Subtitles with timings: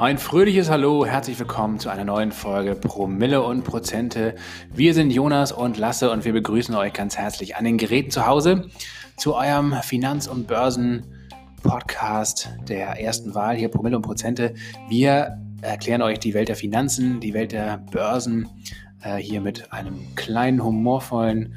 [0.00, 4.34] Ein fröhliches Hallo, herzlich willkommen zu einer neuen Folge Promille und Prozente.
[4.72, 8.26] Wir sind Jonas und Lasse und wir begrüßen euch ganz herzlich an den Geräten zu
[8.26, 8.70] Hause
[9.18, 14.54] zu eurem Finanz- und Börsen-Podcast der ersten Wahl hier Promille und Prozente.
[14.88, 18.48] Wir erklären euch die Welt der Finanzen, die Welt der Börsen
[19.02, 21.56] äh, hier mit einem kleinen humorvollen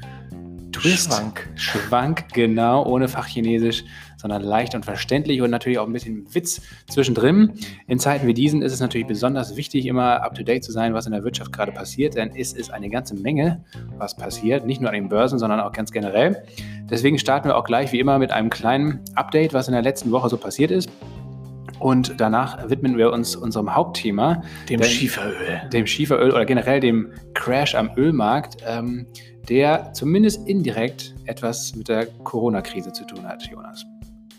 [0.84, 1.10] Twist.
[1.10, 1.48] Schwank.
[1.54, 3.84] Schwank, genau, ohne Fachchinesisch,
[4.18, 6.60] sondern leicht und verständlich und natürlich auch ein bisschen Witz
[6.90, 7.54] zwischendrin.
[7.86, 11.12] In Zeiten wie diesen ist es natürlich besonders wichtig, immer up-to-date zu sein, was in
[11.12, 13.64] der Wirtschaft gerade passiert, denn es ist eine ganze Menge,
[13.96, 16.44] was passiert, nicht nur an den Börsen, sondern auch ganz generell.
[16.90, 20.10] Deswegen starten wir auch gleich wie immer mit einem kleinen Update, was in der letzten
[20.10, 20.90] Woche so passiert ist.
[21.80, 25.62] Und danach widmen wir uns unserem Hauptthema, Dem denn- Schieferöl.
[25.72, 29.06] dem Schieferöl oder generell dem Crash am Ölmarkt, ähm,
[29.48, 33.84] der zumindest indirekt etwas mit der Corona-Krise zu tun hat, Jonas.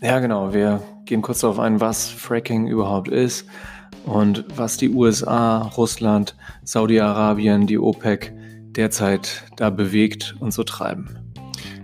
[0.02, 0.52] Ja, genau.
[0.52, 3.46] Wir gehen kurz darauf ein, was Fracking überhaupt ist
[4.04, 8.32] und was die USA, Russland, Saudi-Arabien, die OPEC
[8.76, 11.18] derzeit da bewegt und so treiben.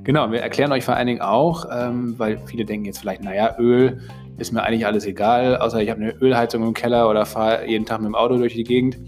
[0.04, 3.54] Genau, wir erklären euch vor allen Dingen auch, ähm, weil viele denken jetzt vielleicht, naja,
[3.58, 4.00] Öl
[4.38, 7.86] ist mir eigentlich alles egal, außer ich habe eine Ölheizung im Keller oder fahre jeden
[7.86, 8.98] Tag mit dem Auto durch die Gegend.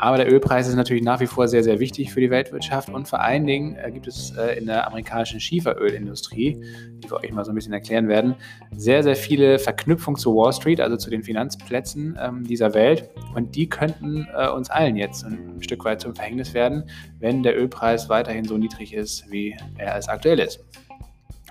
[0.00, 3.08] Aber der Ölpreis ist natürlich nach wie vor sehr, sehr wichtig für die Weltwirtschaft und
[3.08, 6.62] vor allen Dingen äh, gibt es äh, in der amerikanischen Schieferölindustrie,
[7.02, 8.36] die wir euch mal so ein bisschen erklären werden,
[8.76, 13.10] sehr, sehr viele Verknüpfungen zu Wall Street, also zu den Finanzplätzen ähm, dieser Welt.
[13.34, 16.88] Und die könnten äh, uns allen jetzt ein Stück weit zum Verhängnis werden,
[17.18, 20.64] wenn der Ölpreis weiterhin so niedrig ist, wie er es aktuell ist.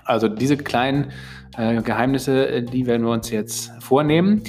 [0.06, 1.12] Also diese kleinen
[1.58, 4.42] äh, Geheimnisse, äh, die werden wir uns jetzt vornehmen.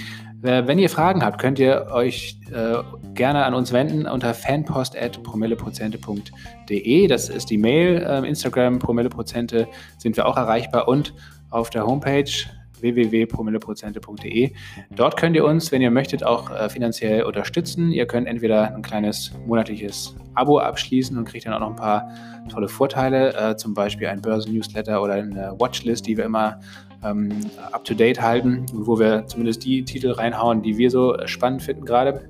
[0.44, 2.78] Äh, wenn ihr Fragen habt, könnt ihr euch äh,
[3.14, 7.08] gerne an uns wenden unter fanpost.promilleprozente.de.
[7.08, 8.08] Das ist die Mail.
[8.08, 11.14] Ähm, Instagram Promilleprozente sind wir auch erreichbar und
[11.50, 12.32] auf der Homepage
[12.80, 14.52] www.promilleprozente.de.
[14.92, 17.92] Dort könnt ihr uns, wenn ihr möchtet, auch äh, finanziell unterstützen.
[17.92, 22.08] Ihr könnt entweder ein kleines monatliches Abo abschließen und kriegt dann auch noch ein paar
[22.50, 26.62] tolle Vorteile, äh, zum Beispiel ein Börsen-Newsletter oder eine Watchlist, die wir immer
[27.04, 27.30] ähm,
[27.72, 32.30] up-to-date halten, wo wir zumindest die Titel reinhauen, die wir so spannend finden gerade.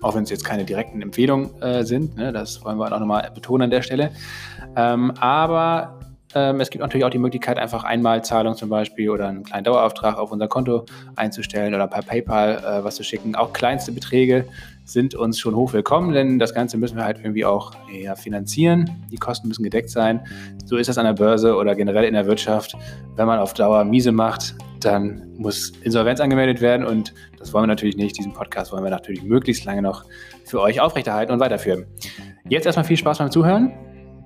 [0.00, 2.32] Auch wenn es jetzt keine direkten Empfehlungen äh, sind, ne?
[2.32, 4.12] das wollen wir auch nochmal betonen an der Stelle.
[4.76, 5.97] Ähm, aber
[6.34, 10.18] ähm, es gibt natürlich auch die Möglichkeit, einfach Einmalzahlung zum Beispiel oder einen kleinen Dauerauftrag
[10.18, 10.84] auf unser Konto
[11.16, 13.34] einzustellen oder per PayPal äh, was zu schicken.
[13.34, 14.44] Auch kleinste Beträge
[14.84, 18.90] sind uns schon hoch willkommen, denn das Ganze müssen wir halt irgendwie auch ja, finanzieren.
[19.10, 20.20] Die Kosten müssen gedeckt sein.
[20.64, 22.74] So ist das an der Börse oder generell in der Wirtschaft.
[23.16, 27.68] Wenn man auf Dauer miese macht, dann muss Insolvenz angemeldet werden und das wollen wir
[27.68, 28.18] natürlich nicht.
[28.18, 30.04] Diesen Podcast wollen wir natürlich möglichst lange noch
[30.44, 31.86] für euch aufrechterhalten und weiterführen.
[32.48, 33.72] Jetzt erstmal viel Spaß beim Zuhören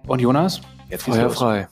[0.07, 1.69] und Jonas, jetzt geht's Feuer frei.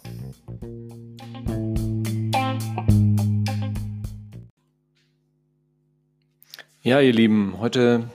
[6.82, 8.08] Ja, ihr Lieben, heute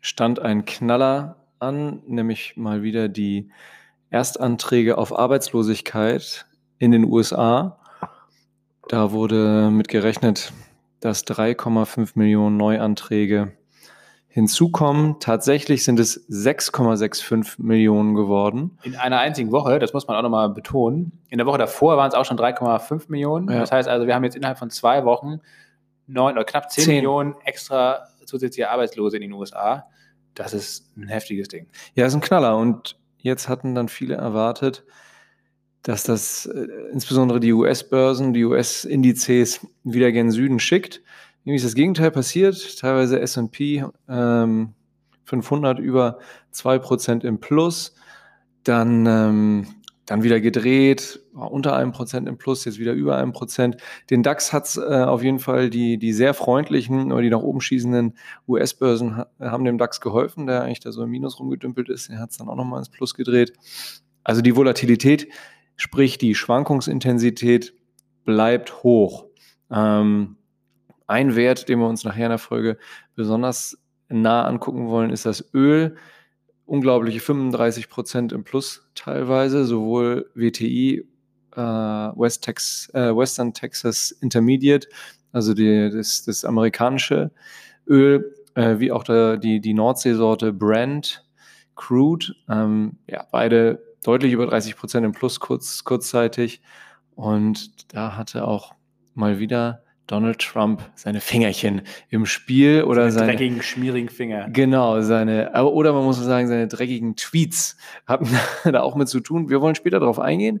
[0.00, 3.52] stand ein Knaller an, nämlich mal wieder die
[4.10, 6.44] Erstanträge auf Arbeitslosigkeit
[6.78, 7.78] in den USA.
[8.88, 10.52] Da wurde mit gerechnet,
[10.98, 13.52] dass 3,5 Millionen Neuanträge
[14.26, 15.20] hinzukommen.
[15.20, 18.76] Tatsächlich sind es 6,65 Millionen geworden.
[18.82, 21.12] In einer einzigen Woche, das muss man auch nochmal betonen.
[21.28, 23.48] In der Woche davor waren es auch schon 3,5 Millionen.
[23.48, 23.60] Ja.
[23.60, 25.40] Das heißt also, wir haben jetzt innerhalb von zwei Wochen
[26.12, 26.94] neun oder knapp 10 Zehn.
[26.96, 29.86] Millionen extra zusätzliche Arbeitslose in den USA.
[30.34, 31.66] Das ist ein heftiges Ding.
[31.94, 32.56] Ja, ist ein Knaller.
[32.56, 34.84] Und jetzt hatten dann viele erwartet,
[35.82, 41.02] dass das äh, insbesondere die US-Börsen, die US-Indizes wieder gen Süden schickt.
[41.44, 42.78] Irgendwie ist das Gegenteil passiert.
[42.78, 44.74] Teilweise S&P ähm,
[45.24, 46.18] 500 über
[46.52, 47.94] 2% im Plus.
[48.64, 49.66] Dann, ähm,
[50.10, 53.76] dann wieder gedreht, war unter einem Prozent im Plus, jetzt wieder über einem Prozent.
[54.10, 57.60] Den DAX hat äh, auf jeden Fall die, die sehr freundlichen oder die nach oben
[57.60, 58.16] schießenden
[58.48, 62.10] US-Börsen ha haben dem DAX geholfen, der eigentlich da so im Minus rumgedümpelt ist.
[62.10, 63.52] Er hat es dann auch nochmal ins Plus gedreht.
[64.24, 65.28] Also die Volatilität,
[65.76, 67.72] sprich die Schwankungsintensität,
[68.24, 69.26] bleibt hoch.
[69.70, 70.38] Ähm,
[71.06, 72.78] ein Wert, den wir uns nachher in der Folge
[73.14, 73.78] besonders
[74.08, 75.94] nah angucken wollen, ist das Öl.
[76.70, 81.04] Unglaubliche 35 Prozent im Plus teilweise, sowohl WTI,
[81.56, 84.86] äh, West Tex, äh, Western Texas Intermediate,
[85.32, 87.32] also die, das, das amerikanische
[87.88, 91.24] Öl, äh, wie auch der, die, die Nordseesorte Brent
[91.74, 92.36] Crude.
[92.48, 96.62] Ähm, ja, beide deutlich über 30 Prozent im Plus kurz, kurzzeitig.
[97.16, 98.76] Und da hatte auch
[99.14, 104.48] mal wieder Donald Trump seine Fingerchen im Spiel oder seine, dreckigen, schmierigen Finger.
[104.50, 107.76] Genau, seine, aber- oder man muss sagen, seine dreckigen Tweets
[108.08, 108.26] haben
[108.64, 109.48] da auch mit zu tun.
[109.50, 110.60] Wir wollen später darauf eingehen.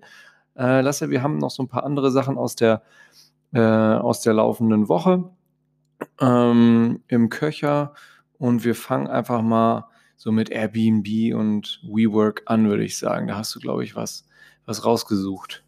[0.56, 2.82] Äh, Lasse, wir haben noch so ein paar andere Sachen aus der,
[3.52, 5.30] äh, aus der laufenden Woche
[6.20, 7.94] ähm, im Köcher
[8.38, 9.86] und wir fangen einfach mal
[10.16, 13.26] so mit Airbnb und WeWork an, würde ich sagen.
[13.26, 14.26] Da hast du, glaube ich, was,
[14.64, 15.64] was rausgesucht.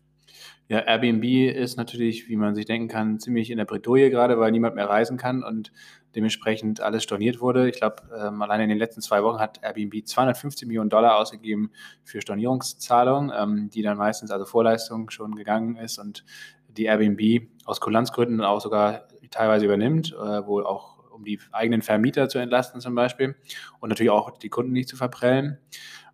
[0.68, 1.24] Ja, Airbnb
[1.54, 4.88] ist natürlich, wie man sich denken kann, ziemlich in der Bredouille gerade, weil niemand mehr
[4.88, 5.72] reisen kann und
[6.14, 7.68] dementsprechend alles storniert wurde.
[7.68, 11.70] Ich glaube, ähm, allein in den letzten zwei Wochen hat Airbnb 250 Millionen Dollar ausgegeben
[12.04, 16.24] für Stornierungszahlungen, ähm, die dann meistens also Vorleistung schon gegangen ist und
[16.68, 22.28] die Airbnb aus Kulanzgründen auch sogar teilweise übernimmt, äh, wohl auch um die eigenen Vermieter
[22.28, 23.36] zu entlasten zum Beispiel
[23.80, 25.58] und natürlich auch die Kunden nicht zu verprellen.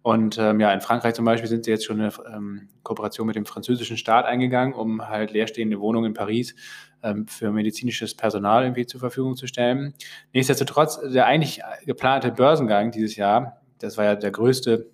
[0.08, 3.36] Und ähm, ja, in Frankreich zum Beispiel sind sie jetzt schon eine ähm, Kooperation mit
[3.36, 6.54] dem französischen Staat eingegangen, um halt leerstehende Wohnungen in Paris
[7.02, 9.92] ähm, für medizinisches Personal irgendwie zur Verfügung zu stellen.
[10.32, 14.88] Nichtsdestotrotz, der eigentlich geplante Börsengang dieses Jahr, das war ja der größte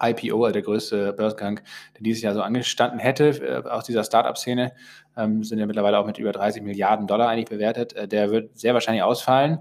[0.00, 1.60] IPO, also der größte Börsengang,
[1.94, 4.72] der dieses Jahr so angestanden hätte äh, aus dieser Startup-Szene,
[5.16, 7.92] ähm, sind ja mittlerweile auch mit über 30 Milliarden Dollar eigentlich bewertet.
[7.92, 9.60] Äh, der wird sehr wahrscheinlich ausfallen.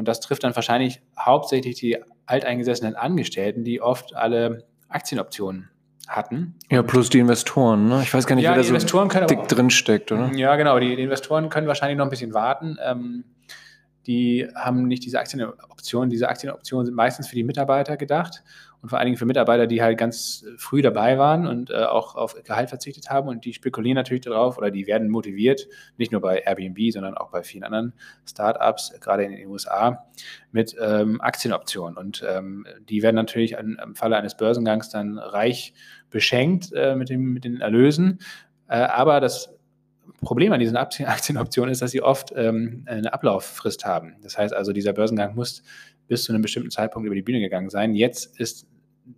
[0.00, 5.68] Und das trifft dann wahrscheinlich hauptsächlich die alteingesessenen Angestellten, die oft alle Aktienoptionen
[6.08, 6.56] hatten.
[6.70, 7.88] Ja, plus die Investoren.
[7.88, 8.00] Ne?
[8.02, 10.32] Ich weiß gar nicht, ja, wer da so Investoren dick drin steckt, oder?
[10.34, 10.78] Ja, genau.
[10.78, 12.78] Die, die, Investoren können wahrscheinlich noch ein bisschen warten.
[12.82, 13.24] Ähm,
[14.06, 16.08] die haben nicht diese Aktienoptionen.
[16.08, 18.42] Diese Aktienoptionen sind meistens für die Mitarbeiter gedacht
[18.82, 22.14] und vor allen Dingen für Mitarbeiter, die halt ganz früh dabei waren und äh, auch
[22.14, 26.20] auf Gehalt verzichtet haben und die spekulieren natürlich darauf oder die werden motiviert, nicht nur
[26.20, 27.92] bei Airbnb, sondern auch bei vielen anderen
[28.26, 30.06] Startups, gerade in den USA,
[30.52, 35.74] mit ähm, Aktienoptionen und ähm, die werden natürlich an, im Falle eines Börsengangs dann reich
[36.10, 38.20] beschenkt äh, mit, dem, mit den Erlösen,
[38.68, 39.50] äh, aber das
[40.22, 44.16] Problem an diesen Aktienoptionen ist, dass sie oft ähm, eine Ablauffrist haben.
[44.22, 45.62] Das heißt also, dieser Börsengang muss
[46.08, 47.94] bis zu einem bestimmten Zeitpunkt über die Bühne gegangen sein.
[47.94, 48.66] Jetzt ist,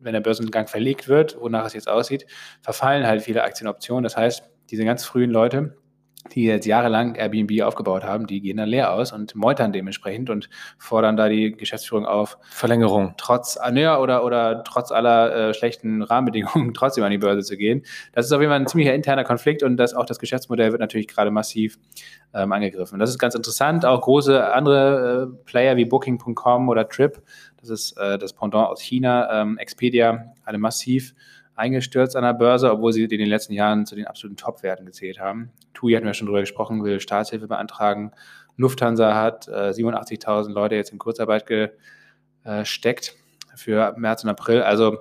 [0.00, 2.26] wenn der Börsengang verlegt wird, wonach es jetzt aussieht,
[2.60, 4.04] verfallen halt viele Aktienoptionen.
[4.04, 5.76] Das heißt, diese ganz frühen Leute,
[6.30, 10.48] die jetzt jahrelang Airbnb aufgebaut haben, die gehen dann leer aus und meutern dementsprechend und
[10.78, 12.38] fordern da die Geschäftsführung auf.
[12.42, 13.14] Verlängerung.
[13.16, 17.82] Trotz, ja, oder, oder trotz aller äh, schlechten Rahmenbedingungen trotzdem an die Börse zu gehen.
[18.12, 20.80] Das ist auf jeden Fall ein ziemlicher interner Konflikt und das, auch das Geschäftsmodell wird
[20.80, 21.78] natürlich gerade massiv
[22.34, 22.98] ähm, angegriffen.
[22.98, 23.84] Das ist ganz interessant.
[23.84, 27.20] Auch große andere äh, Player wie Booking.com oder Trip,
[27.60, 31.14] das ist äh, das Pendant aus China, ähm, Expedia, alle massiv
[31.54, 35.20] eingestürzt an der Börse, obwohl sie in den letzten Jahren zu den absoluten Top-Werten gezählt
[35.20, 35.50] haben.
[35.74, 38.12] TUI hatten wir schon drüber gesprochen, will Staatshilfe beantragen.
[38.56, 43.14] Lufthansa hat äh, 87.000 Leute jetzt in Kurzarbeit gesteckt
[43.54, 44.62] für März und April.
[44.62, 44.98] Also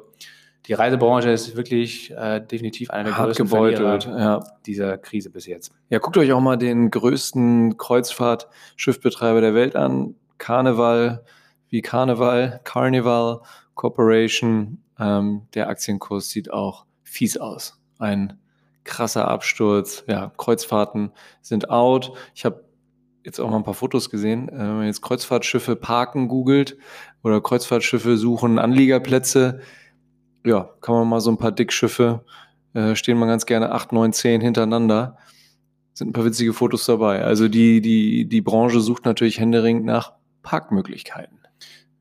[0.68, 4.44] die Reisebranche ist wirklich äh, definitiv einer der Hart größten gebeutelt, ja.
[4.66, 5.72] dieser Krise bis jetzt.
[5.90, 10.16] Ja, guckt euch auch mal den größten Kreuzfahrtschiffbetreiber der Welt an.
[10.38, 11.24] Carnival,
[11.70, 13.42] wie Carnival, Carnival
[13.74, 14.84] Corporation.
[15.02, 17.82] Ähm, der Aktienkurs sieht auch fies aus.
[17.98, 18.40] Ein
[18.84, 20.04] krasser Absturz.
[20.08, 21.12] Ja, Kreuzfahrten
[21.42, 22.14] sind out.
[22.36, 22.64] Ich habe
[23.24, 24.50] jetzt auch mal ein paar Fotos gesehen.
[24.50, 26.78] Äh, wenn man jetzt Kreuzfahrtschiffe parken googelt
[27.24, 29.62] oder Kreuzfahrtschiffe suchen Anliegerplätze,
[30.46, 32.24] ja, kann man mal so ein paar Dickschiffe,
[32.74, 35.18] äh, stehen mal ganz gerne 8, 9, 10 hintereinander.
[35.94, 37.24] Sind ein paar witzige Fotos dabei.
[37.24, 41.40] Also die, die, die Branche sucht natürlich händeringend nach Parkmöglichkeiten.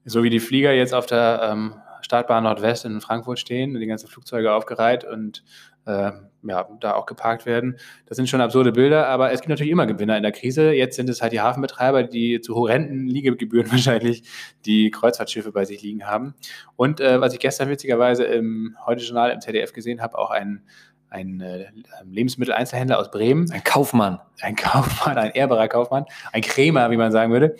[0.04, 1.74] So wie die Flieger jetzt auf der ähm,
[2.10, 5.44] Startbahn Nordwest in Frankfurt stehen, die ganzen Flugzeuge aufgereiht und
[5.86, 6.10] äh,
[6.42, 7.76] ja, da auch geparkt werden.
[8.06, 10.72] Das sind schon absurde Bilder, aber es gibt natürlich immer Gewinner in der Krise.
[10.72, 14.24] Jetzt sind es halt die Hafenbetreiber, die zu horrenden Liegegebühren wahrscheinlich
[14.66, 16.34] die Kreuzfahrtschiffe bei sich liegen haben.
[16.74, 20.64] Und äh, was ich gestern witzigerweise im Heute-Journal im ZDF gesehen habe, auch ein
[21.10, 21.66] ein äh,
[22.08, 23.50] Lebensmitteleinzelhändler aus Bremen.
[23.50, 24.20] Ein Kaufmann.
[24.42, 27.56] Ein Kaufmann, ein ehrbarer Kaufmann, ein Krämer, wie man sagen würde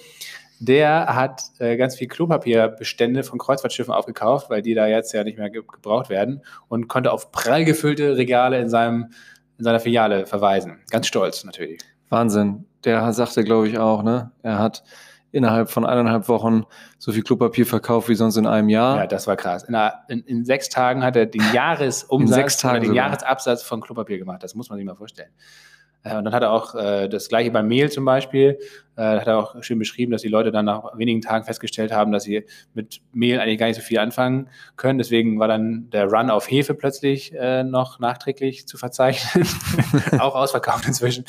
[0.60, 5.38] der hat äh, ganz viel Klopapierbestände von Kreuzfahrtschiffen aufgekauft, weil die da jetzt ja nicht
[5.38, 9.10] mehr ge gebraucht werden und konnte auf prall gefüllte Regale in, seinem,
[9.58, 10.78] in seiner Filiale verweisen.
[10.90, 11.80] Ganz stolz natürlich.
[12.10, 12.66] Wahnsinn.
[12.84, 14.32] Der sagte, glaube ich, auch, ne?
[14.42, 14.84] Er hat
[15.32, 16.64] innerhalb von eineinhalb Wochen
[16.98, 18.98] so viel Klopapier verkauft wie sonst in einem Jahr.
[18.98, 19.62] Ja, das war krass.
[19.62, 22.94] In, einer, in, in sechs Tagen hat er den Jahresumsatz, den sogar.
[22.94, 24.42] Jahresabsatz von Klopapier gemacht.
[24.42, 25.30] Das muss man sich mal vorstellen.
[26.02, 28.59] Äh, und dann hat er auch äh, das gleiche beim Mehl zum Beispiel,
[28.97, 32.12] äh, hat er auch schön beschrieben, dass die Leute dann nach wenigen Tagen festgestellt haben,
[32.12, 34.99] dass sie mit Mehl eigentlich gar nicht so viel anfangen können.
[34.99, 39.47] Deswegen war dann der Run auf Hefe plötzlich äh, noch nachträglich zu verzeichnen.
[40.19, 41.25] auch ausverkauft inzwischen.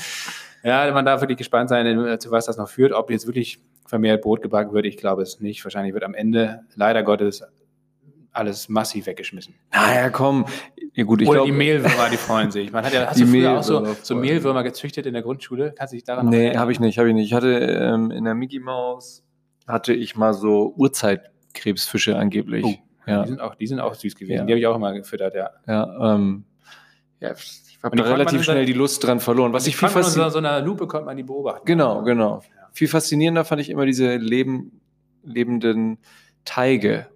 [0.64, 2.94] Ja, man darf wirklich gespannt sein, äh, zu was das noch führt.
[2.94, 5.64] Ob jetzt wirklich vermehrt Brot gebacken wird, ich glaube es nicht.
[5.64, 7.44] Wahrscheinlich wird am Ende leider Gottes
[8.32, 9.56] alles massiv weggeschmissen.
[9.74, 10.46] Naja, komm.
[10.94, 12.72] Ja, gut, ich Oder glaub, die Mehlwürmer, die freuen sich.
[12.72, 15.74] Man hat ja, hast die du früher auch so, so Mehlwürmer gezüchtet in der Grundschule?
[15.78, 17.28] Kannst du dich daran Nee, habe ich nicht, habe ich nicht.
[17.28, 19.24] Ich hatte ähm, in der Mickey Mouse
[19.68, 22.66] hatte ich mal so Urzeitkrebsfische angeblich.
[22.66, 23.24] Oh, ja.
[23.24, 24.40] Die sind auch, die sind auch süß gewesen.
[24.40, 24.46] Ja.
[24.46, 25.52] Die habe ich auch immer gefüttert, ja.
[25.68, 26.46] Ja, ähm,
[27.20, 29.54] ja, ich habe relativ schnell die Lust dran verloren.
[29.54, 31.66] Was ich viel so, so einer Lupe konnte man die beobachten.
[31.66, 32.42] Genau, genau.
[32.56, 32.68] Ja.
[32.74, 34.82] Viel faszinierender fand ich immer diese leben,
[35.24, 36.00] lebenden
[36.46, 37.08] Teige.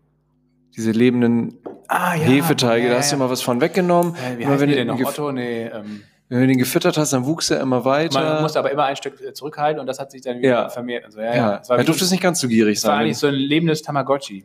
[0.75, 2.87] Diese lebenden ah, ja, Hefeteige.
[2.87, 4.15] Ja, da hast du immer was von weggenommen.
[4.37, 4.99] Wie immer, wenn die denn noch?
[4.99, 5.31] Otto?
[5.31, 8.19] Nee, ähm wenn du den gefüttert hast, dann wuchs er immer weiter.
[8.19, 10.69] Man musste aber immer ein Stück äh, zurückhalten und das hat sich dann wieder ja.
[10.69, 11.05] vermehrt.
[11.05, 11.61] Also, ja, ja.
[11.67, 11.75] ja.
[11.75, 12.91] Er durfte es nicht ganz so gierig sein.
[12.91, 14.43] War eigentlich so ein lebendes Tamagotchi.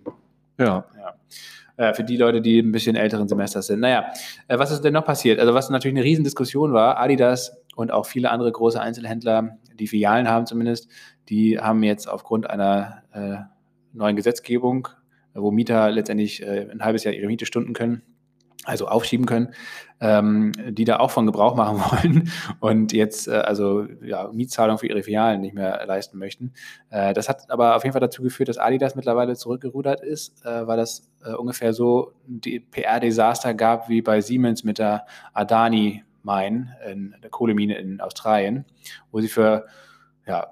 [0.59, 0.85] Ja.
[0.99, 1.15] ja.
[1.79, 3.81] Äh, für die Leute, die ein bisschen älteren Semesters sind.
[3.81, 4.13] Naja,
[4.47, 5.41] äh, was ist denn noch passiert?
[5.41, 10.29] Also was natürlich eine Riesendiskussion war, Adidas und auch viele andere große Einzelhändler, die Filialen
[10.29, 10.91] haben zumindest,
[11.31, 13.37] die haben jetzt aufgrund einer äh,
[13.95, 14.89] neuen Gesetzgebung,
[15.35, 18.03] wo Mieter letztendlich äh, ein halbes Jahr ihre Miete stunden können,
[18.65, 19.55] also aufschieben können,
[20.01, 24.87] ähm, die da auch von Gebrauch machen wollen und jetzt äh, also ja, Mietzahlung für
[24.87, 26.53] ihre Filialen nicht mehr leisten möchten.
[26.91, 30.67] Äh, das hat aber auf jeden Fall dazu geführt, dass Adidas mittlerweile zurückgerudert ist, äh,
[30.67, 36.77] weil das äh, ungefähr so die PR-Desaster gab wie bei Siemens mit der Adani Mine,
[36.87, 38.67] in der Kohlemine in Australien,
[39.11, 39.67] wo sie für
[40.27, 40.49] ja,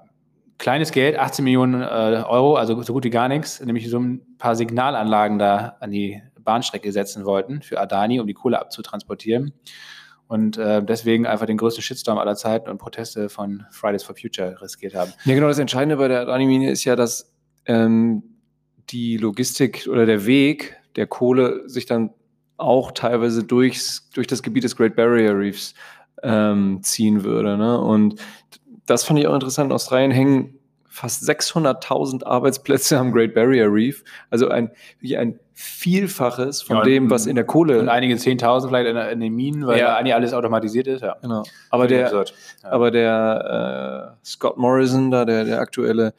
[0.59, 4.21] kleines Geld, 18 Millionen äh, Euro, also so gut wie gar nichts, nämlich so ein
[4.37, 9.53] paar Signalanlagen da an die Bahnstrecke setzen wollten für Adani, um die Kohle abzutransportieren.
[10.27, 14.61] Und äh, deswegen einfach den größten Shitstorm aller Zeiten und Proteste von Fridays for Future
[14.61, 15.11] riskiert haben.
[15.25, 15.47] Ja, genau.
[15.47, 17.33] Das Entscheidende bei der Adani-Mine ist ja, dass
[17.65, 18.21] ähm,
[18.89, 22.11] die Logistik oder der Weg der Kohle sich dann
[22.57, 25.73] auch teilweise durchs, durch das Gebiet des Great Barrier Reefs
[26.21, 27.57] ähm, ziehen würde.
[27.57, 27.79] Ne?
[27.79, 28.19] Und
[28.89, 29.69] das fand ich auch interessant.
[29.69, 34.03] In Australien hängen fast 600.000 Arbeitsplätze am Great Barrier Reef.
[34.29, 37.79] Also ein, wie ein Vielfaches von ja, dem, was in der Kohle.
[37.79, 39.95] Und einige 10.000 vielleicht in, in, den Minen, weil ja.
[39.95, 41.01] eigentlich alles automatisiert ist.
[41.01, 41.17] Ja.
[41.21, 41.43] Genau.
[41.69, 42.23] Aber der, ja.
[42.63, 46.13] aber der äh, Scott Morrison, da der, der aktuelle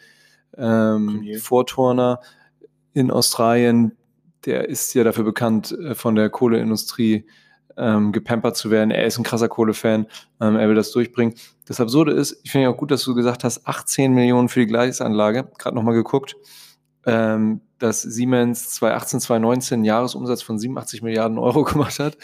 [0.57, 2.21] ähm, Vorturner
[2.93, 3.97] in Australien,
[4.45, 7.27] der ist ja dafür bekannt, äh, von der Kohleindustrie
[7.77, 8.91] ähm, gepampert zu werden.
[8.91, 10.07] Er ist ein krasser Kohlefan,
[10.41, 11.35] ähm, er will das durchbringen.
[11.67, 14.61] Das Absurde ist, ich finde ja auch gut, dass du gesagt hast, 18 Millionen für
[14.61, 15.49] die Gleisanlage.
[15.59, 16.37] Gerade nochmal geguckt,
[17.07, 22.17] ähm, dass Siemens 2018, 2019 einen Jahresumsatz von 87 Milliarden Euro gemacht hat.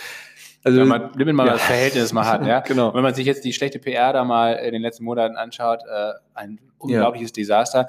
[0.64, 1.52] Also, wenn man, wenn man ja.
[1.52, 2.58] das Verhältnis mal hat, ja.
[2.66, 2.92] genau.
[2.92, 6.12] Wenn man sich jetzt die schlechte PR da mal in den letzten Monaten anschaut, äh,
[6.34, 7.34] ein unglaubliches ja.
[7.34, 7.86] Desaster.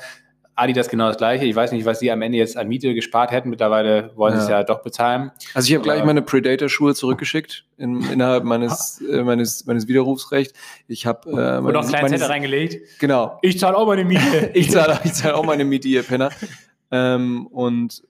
[0.57, 1.45] Adidas genau das gleiche.
[1.45, 3.49] Ich weiß nicht, was sie am Ende jetzt an Miete gespart hätten.
[3.49, 4.39] Mittlerweile wollen ja.
[4.39, 5.31] sie es ja doch bezahlen.
[5.53, 10.57] Also ich habe gleich meine Predator-Schuhe zurückgeschickt in, innerhalb meines, äh, meines, meines Widerrufsrechts.
[10.87, 12.99] Ich habe äh, und noch einen kleinen Zettel reingelegt.
[12.99, 13.37] Genau.
[13.43, 14.51] Ich zahle auch meine Miete.
[14.53, 16.31] ich zahle ich zahl auch meine Miete, ihr Penner.
[16.91, 18.01] ähm, und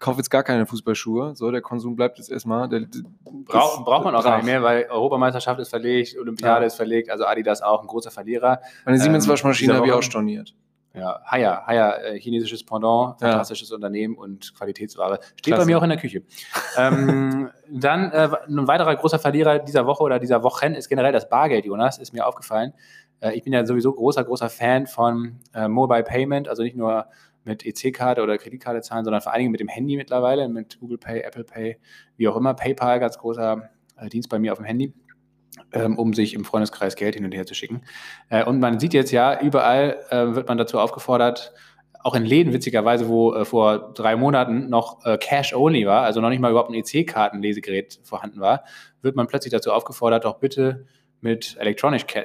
[0.00, 1.36] kaufe jetzt gar keine Fußballschuhe.
[1.36, 2.68] So, der Konsum bleibt jetzt erstmal.
[2.68, 2.86] Der,
[3.24, 6.66] Brauch, braucht man auch gar nicht mehr, weil Europameisterschaft ist verlegt, Olympiade ja.
[6.66, 8.60] ist verlegt, also Adidas auch ein großer Verlierer.
[8.84, 10.54] Meine Siemens-Waschmaschine ähm, habe ich auch storniert.
[10.94, 13.74] Ja, Haya, Haya, äh, chinesisches Pendant, fantastisches ja.
[13.74, 15.18] Unternehmen und Qualitätsware.
[15.36, 15.62] Steht Klasse.
[15.62, 16.22] bei mir auch in der Küche.
[16.78, 21.28] ähm, dann äh, ein weiterer großer Verlierer dieser Woche oder dieser Wochen ist generell das
[21.28, 22.74] Bargeld, Jonas, ist mir aufgefallen.
[23.18, 27.06] Äh, ich bin ja sowieso großer, großer Fan von äh, Mobile Payment, also nicht nur
[27.42, 30.98] mit EC-Karte oder Kreditkarte zahlen, sondern vor allen Dingen mit dem Handy mittlerweile, mit Google
[30.98, 31.78] Pay, Apple Pay,
[32.16, 32.54] wie auch immer.
[32.54, 34.94] PayPal, ganz großer äh, Dienst bei mir auf dem Handy
[35.72, 37.82] ähm, um sich im Freundeskreis Geld hin und her zu schicken.
[38.28, 41.52] Äh, und man sieht jetzt ja, überall äh, wird man dazu aufgefordert,
[42.02, 46.40] auch in Läden witzigerweise, wo äh, vor drei Monaten noch Cash-Only war, also noch nicht
[46.40, 48.64] mal überhaupt ein EC-Kartenlesegerät vorhanden war,
[49.02, 50.86] wird man plötzlich dazu aufgefordert, doch bitte
[51.20, 52.20] mit Electronic, Ca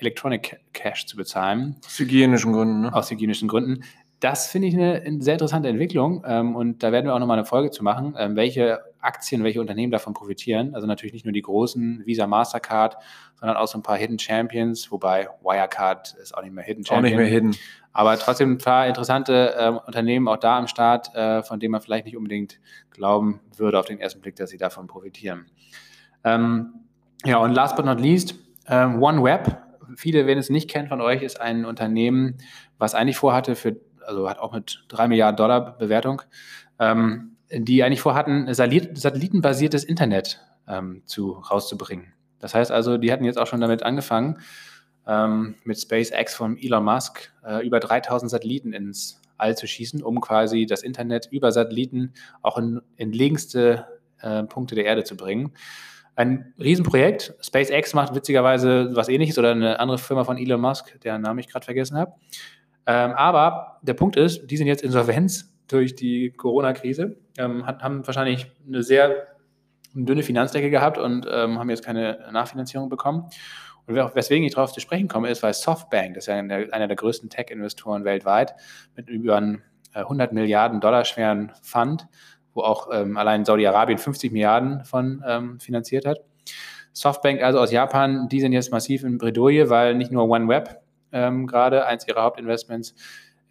[0.00, 1.76] Electronic Cash zu bezahlen.
[1.84, 2.82] Aus hygienischen Gründen.
[2.82, 2.94] Ne?
[2.94, 3.84] Aus hygienischen Gründen.
[4.18, 7.38] Das finde ich eine, eine, sehr interessante Entwicklung ähm, und da werden wir auch nochmal
[7.38, 10.74] eine Folge zu machen, ähm, welche Aktien, welche Unternehmen davon profitieren.
[10.74, 12.96] Also natürlich nicht nur die großen Visa, Mastercard,
[13.38, 17.04] sondern auch so ein paar Hidden Champions, wobei Wirecard ist auch nicht mehr Hidden Champion.
[17.04, 17.56] Auch nicht mehr Hidden.
[17.92, 21.80] Aber trotzdem ein paar interessante äh, Unternehmen auch da am Start, äh, von denen man
[21.80, 25.46] vielleicht nicht unbedingt glauben würde auf den ersten Blick, dass sie davon profitieren.
[26.24, 26.74] Ähm,
[27.24, 28.34] ja, und last but not least,
[28.66, 29.58] äh, OneWeb.
[29.96, 32.38] Viele, wenn es nicht kennen von euch, ist ein Unternehmen,
[32.78, 33.76] was eigentlich vorhatte, für
[34.06, 36.22] also hat auch mit drei Milliarden Dollar Bewertung,
[36.78, 42.12] ähm, die eigentlich vorhatten, satellitenbasiertes Internet ähm, zu, rauszubringen.
[42.38, 44.38] Das heißt also, die hatten jetzt auch schon damit angefangen,
[45.06, 50.20] ähm, mit SpaceX von Elon Musk äh, über 3000 Satelliten ins All zu schießen, um
[50.20, 53.86] quasi das Internet über Satelliten auch in entlegenste
[54.20, 55.52] äh, Punkte der Erde zu bringen.
[56.14, 57.34] Ein Riesenprojekt.
[57.40, 61.48] SpaceX macht witzigerweise was ähnliches oder eine andere Firma von Elon Musk, deren Namen ich
[61.48, 62.12] gerade vergessen habe.
[62.86, 68.46] Ähm, aber der Punkt ist, die sind jetzt insolvenz durch die Corona-Krise, ähm, haben wahrscheinlich
[68.66, 69.28] eine sehr
[69.94, 73.28] dünne Finanzdecke gehabt und ähm, haben jetzt keine Nachfinanzierung bekommen.
[73.86, 76.96] Und weswegen ich darauf zu sprechen komme, ist, weil Softbank, das ist ja einer, der
[76.96, 78.54] größten Tech-Investoren weltweit,
[78.94, 79.62] mit über einen
[79.94, 82.06] 100 äh, Milliarden Dollar schweren Fund,
[82.54, 86.20] wo auch ähm, allein Saudi-Arabien 50 Milliarden von ähm, finanziert hat,
[86.92, 90.80] Softbank, also aus Japan, die sind jetzt massiv in Bredouille, weil nicht nur OneWeb
[91.12, 92.94] ähm, gerade eins ihrer Hauptinvestments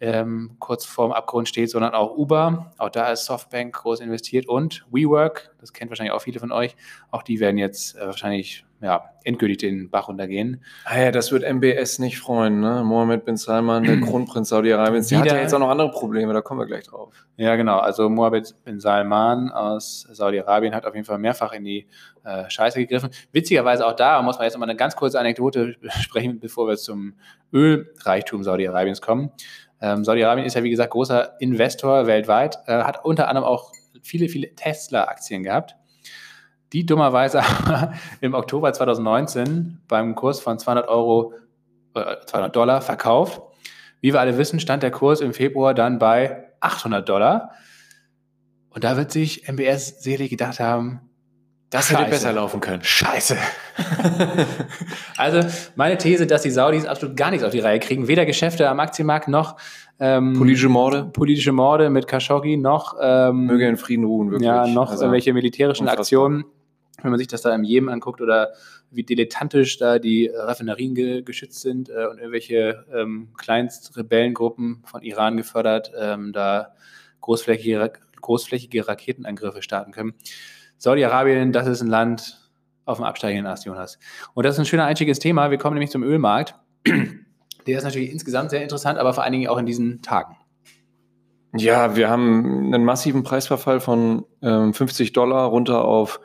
[0.00, 2.72] ähm, kurz vorm Abgrund steht, sondern auch Uber.
[2.78, 6.74] Auch da ist Softbank groß investiert und WeWork, das kennt wahrscheinlich auch viele von euch,
[7.10, 10.64] auch die werden jetzt äh, wahrscheinlich ja, endgültig den Bach runtergehen.
[10.84, 12.82] Ah ja, das wird MBS nicht freuen, ne?
[12.82, 16.40] Mohammed bin Salman, der Kronprinz Saudi-Arabiens, der hat ja jetzt auch noch andere Probleme, da
[16.40, 17.12] kommen wir gleich drauf.
[17.36, 17.78] Ja, genau.
[17.78, 21.86] Also Mohammed bin Salman aus Saudi-Arabien hat auf jeden Fall mehrfach in die
[22.24, 23.10] äh, Scheiße gegriffen.
[23.32, 26.78] Witzigerweise auch da muss man jetzt noch mal eine ganz kurze Anekdote sprechen, bevor wir
[26.78, 27.14] zum
[27.52, 29.30] Ölreichtum Saudi-Arabiens kommen.
[29.80, 33.72] Ähm, Saudi-Arabien ist ja, wie gesagt, großer Investor weltweit, äh, hat unter anderem auch
[34.02, 35.76] viele, viele Tesla-Aktien gehabt
[36.72, 37.42] die dummerweise
[38.20, 41.34] im Oktober 2019 beim Kurs von 200 Euro,
[41.94, 43.42] äh, 200 Dollar verkauft.
[44.00, 47.52] Wie wir alle wissen, stand der Kurs im Februar dann bei 800 Dollar.
[48.70, 51.09] Und da wird sich MBS selig gedacht haben,
[51.70, 52.00] das Scheiße.
[52.00, 52.82] hätte besser laufen können.
[52.82, 53.36] Scheiße.
[55.16, 58.68] also meine These, dass die Saudis absolut gar nichts auf die Reihe kriegen, weder Geschäfte
[58.68, 59.56] am Aktienmarkt noch
[60.00, 64.48] ähm, politische Morde, politische Morde mit Khashoggi noch ähm, möge in Frieden ruhen wirklich.
[64.48, 65.88] Ja, noch also, irgendwelche militärischen.
[65.88, 66.44] Aktionen
[67.02, 68.52] wenn man sich das da im Jemen anguckt oder
[68.90, 75.36] wie dilettantisch da die Raffinerien ge geschützt sind äh, und irgendwelche ähm, Kleinstrebellengruppen von Iran
[75.36, 76.74] gefördert, ähm, da
[77.20, 80.14] großflächige, großflächige Raketenangriffe starten können.
[80.80, 82.40] Saudi-Arabien, das ist ein Land
[82.86, 83.98] auf dem absteigenden Ast, Jonas.
[84.32, 85.50] Und das ist ein schöner einziges Thema.
[85.50, 86.54] Wir kommen nämlich zum Ölmarkt.
[87.66, 90.38] Der ist natürlich insgesamt sehr interessant, aber vor allen Dingen auch in diesen Tagen.
[91.54, 96.18] Ja, wir haben einen massiven Preisverfall von ähm, 50 Dollar runter auf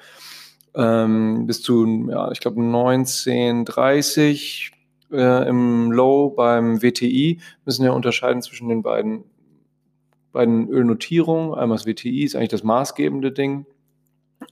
[0.73, 4.71] ähm, bis zu, ja, ich glaube 1930
[5.11, 7.41] äh, im Low beim WTI.
[7.65, 9.25] Müssen ja unterscheiden zwischen den beiden,
[10.31, 11.55] beiden Ölnotierungen.
[11.55, 13.65] Einmal das WTI ist eigentlich das maßgebende Ding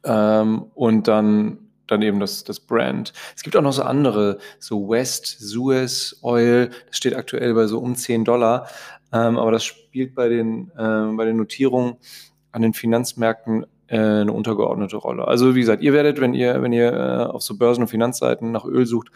[0.03, 3.13] ähm, und dann dann eben das, das Brand.
[3.35, 7.79] Es gibt auch noch so andere, so West, Suez Oil, das steht aktuell bei so
[7.79, 8.67] um 10 Dollar,
[9.11, 11.95] ähm, aber das spielt bei den, äh, bei den Notierungen
[12.51, 15.27] an den Finanzmärkten äh, eine untergeordnete Rolle.
[15.27, 18.51] Also wie gesagt, ihr werdet, wenn ihr, wenn ihr äh, auf so Börsen- und Finanzseiten
[18.51, 19.09] nach Öl sucht,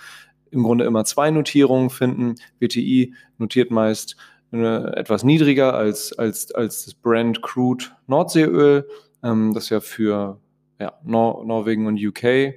[0.52, 2.36] im Grunde immer zwei Notierungen finden.
[2.60, 4.16] WTI notiert meist
[4.54, 8.88] äh, etwas niedriger als, als, als das Brand Crude Nordseeöl,
[9.24, 10.40] ähm, das ja für
[10.80, 12.54] ja, Nor Norwegen und UK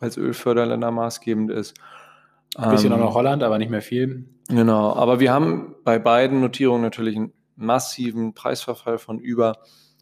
[0.00, 1.74] als Ölförderländer maßgebend ist.
[2.56, 4.28] Ein bisschen ähm, auch noch Holland, aber nicht mehr viel.
[4.48, 9.58] Genau, aber wir haben bei beiden Notierungen natürlich einen massiven Preisverfall von über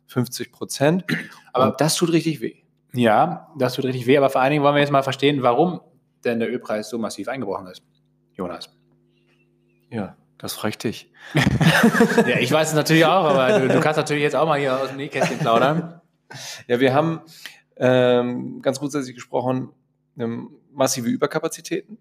[0.07, 1.05] 50 Prozent.
[1.53, 2.57] Aber Und das tut richtig weh.
[2.93, 4.17] Ja, das tut richtig weh.
[4.17, 5.81] Aber vor allen Dingen wollen wir jetzt mal verstehen, warum
[6.25, 7.83] denn der Ölpreis so massiv eingebrochen ist.
[8.33, 8.71] Jonas.
[9.91, 11.13] Ja, das fragt dich.
[11.35, 14.81] ja, ich weiß es natürlich auch, aber du, du, kannst natürlich jetzt auch mal hier
[14.81, 16.00] aus dem Nähkästchen plaudern.
[16.69, 17.21] Ja, wir haben
[17.77, 19.71] ähm, ganz grundsätzlich gesprochen
[20.19, 21.99] ähm, massive Überkapazitäten.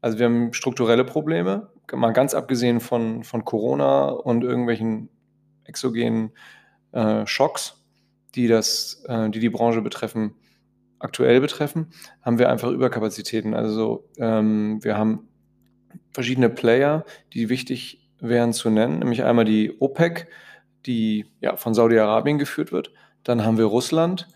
[0.00, 5.08] Also wir haben strukturelle Probleme, mal ganz abgesehen von, von Corona und irgendwelchen
[5.64, 6.32] exogenen
[6.92, 7.84] äh, Schocks,
[8.34, 10.34] die, das, äh, die die Branche betreffen,
[10.98, 13.54] aktuell betreffen, haben wir einfach Überkapazitäten.
[13.54, 15.28] Also ähm, wir haben
[16.10, 20.28] verschiedene Player, die wichtig wären zu nennen, nämlich einmal die OPEC,
[20.86, 22.92] die ja, von Saudi-Arabien geführt wird.
[23.24, 24.28] Dann haben wir Russland,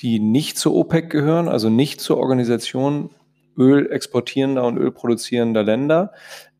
[0.00, 3.10] die nicht zur OPEC gehören, also nicht zur Organisation
[3.56, 6.12] Öl exportierender und Öl produzierender Länder.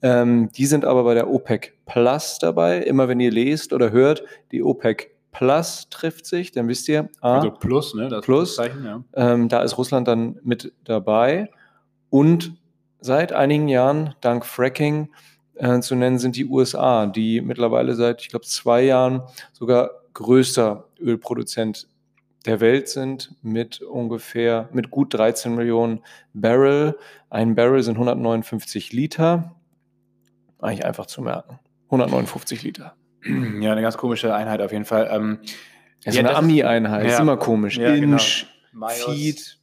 [0.03, 2.79] Ähm, die sind aber bei der OPEC Plus dabei.
[2.79, 7.37] Immer wenn ihr lest oder hört, die OPEC Plus trifft sich, dann wisst ihr, ah,
[7.37, 8.09] also Plus, ne?
[8.09, 9.03] Das Plus, Zeichen, ja.
[9.15, 11.49] ähm, da ist Russland dann mit dabei.
[12.11, 12.55] Und
[13.01, 15.09] seit einigen Jahren, dank Fracking
[15.55, 19.23] äh, zu nennen, sind die USA, die mittlerweile seit, ich glaube, zwei Jahren
[19.53, 21.89] sogar größter Ölproduzent
[22.47, 26.01] der Welt sind mit ungefähr, mit gut 13 Millionen
[26.33, 26.99] Barrel.
[27.31, 29.55] Ein Barrel sind 159 Liter.
[30.59, 31.61] Eigentlich einfach zu merken.
[31.87, 32.95] 159 Liter.
[33.61, 35.09] Ja, eine ganz komische Einheit auf jeden Fall.
[35.13, 35.39] Ähm,
[36.05, 37.13] ja, so eine Ami-Einheit, ja.
[37.13, 37.77] ist immer komisch.
[37.79, 38.89] Ja, Inch, genau.
[38.89, 39.61] Feet,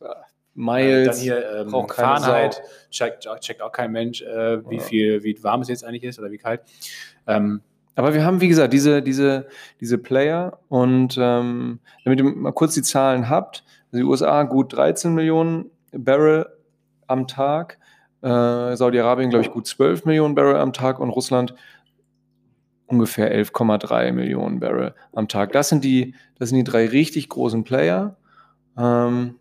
[0.53, 5.41] Miles, dann hier ähm, braucht Fahrenheit, checkt, checkt, auch kein Mensch, äh, wie viel, wie
[5.43, 6.62] warm es jetzt eigentlich ist oder wie kalt.
[7.27, 7.62] Ähm,
[7.99, 9.47] aber wir haben, wie gesagt, diese, diese,
[9.81, 14.71] diese Player und ähm, damit ihr mal kurz die Zahlen habt, also die USA gut
[14.71, 16.45] 13 Millionen Barrel
[17.07, 17.77] am Tag,
[18.21, 21.53] äh, Saudi-Arabien, glaube ich, gut 12 Millionen Barrel am Tag und Russland
[22.88, 25.51] ungefähr 11,3 Millionen Barrel am Tag.
[25.51, 28.15] Das sind die, das sind die drei richtig großen Player.
[28.77, 29.35] Ähm,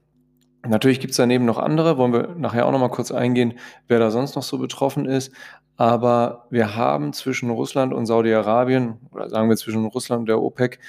[0.66, 3.54] natürlich gibt es daneben noch andere, wollen wir nachher auch noch mal kurz eingehen,
[3.86, 5.32] wer da sonst noch so betroffen ist.
[5.76, 10.80] Aber wir haben zwischen Russland und Saudi-Arabien, oder sagen wir zwischen Russland und der OPEC,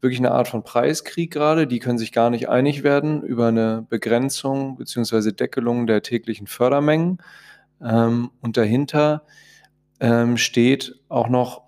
[0.00, 1.66] wirklich eine Art von Preiskrieg gerade.
[1.66, 5.32] Die können sich gar nicht einig werden über eine Begrenzung bzw.
[5.32, 7.18] Deckelung der täglichen Fördermengen.
[7.82, 9.22] Ähm, und dahinter
[10.00, 11.62] ähm, steht auch noch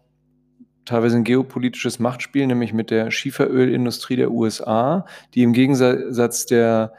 [0.85, 6.93] teilweise ein geopolitisches Machtspiel, nämlich mit der Schieferölindustrie der USA, die im Gegensatz der,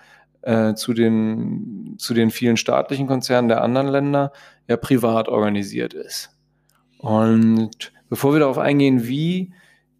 [0.47, 4.31] äh, zu, den, zu den vielen staatlichen Konzernen der anderen Länder
[4.69, 6.29] ja privat organisiert ist.
[6.99, 9.51] Und bevor wir darauf eingehen, wie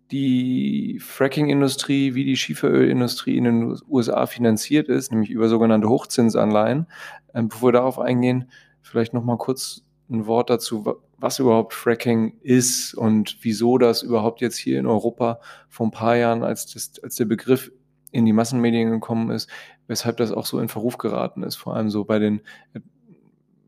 [0.10, 6.88] die Fracking-Industrie, wie die Schieferölindustrie in den USA finanziert ist, nämlich über sogenannte Hochzinsanleihen,
[7.34, 8.50] äh, bevor wir darauf eingehen,
[8.82, 14.40] vielleicht noch mal kurz ein Wort dazu, was überhaupt Fracking ist und wieso das überhaupt
[14.40, 17.70] jetzt hier in Europa vor ein paar Jahren, als, das, als der Begriff
[18.12, 19.50] in die Massenmedien gekommen ist,
[19.88, 22.42] weshalb das auch so in Verruf geraten ist, vor allem so bei den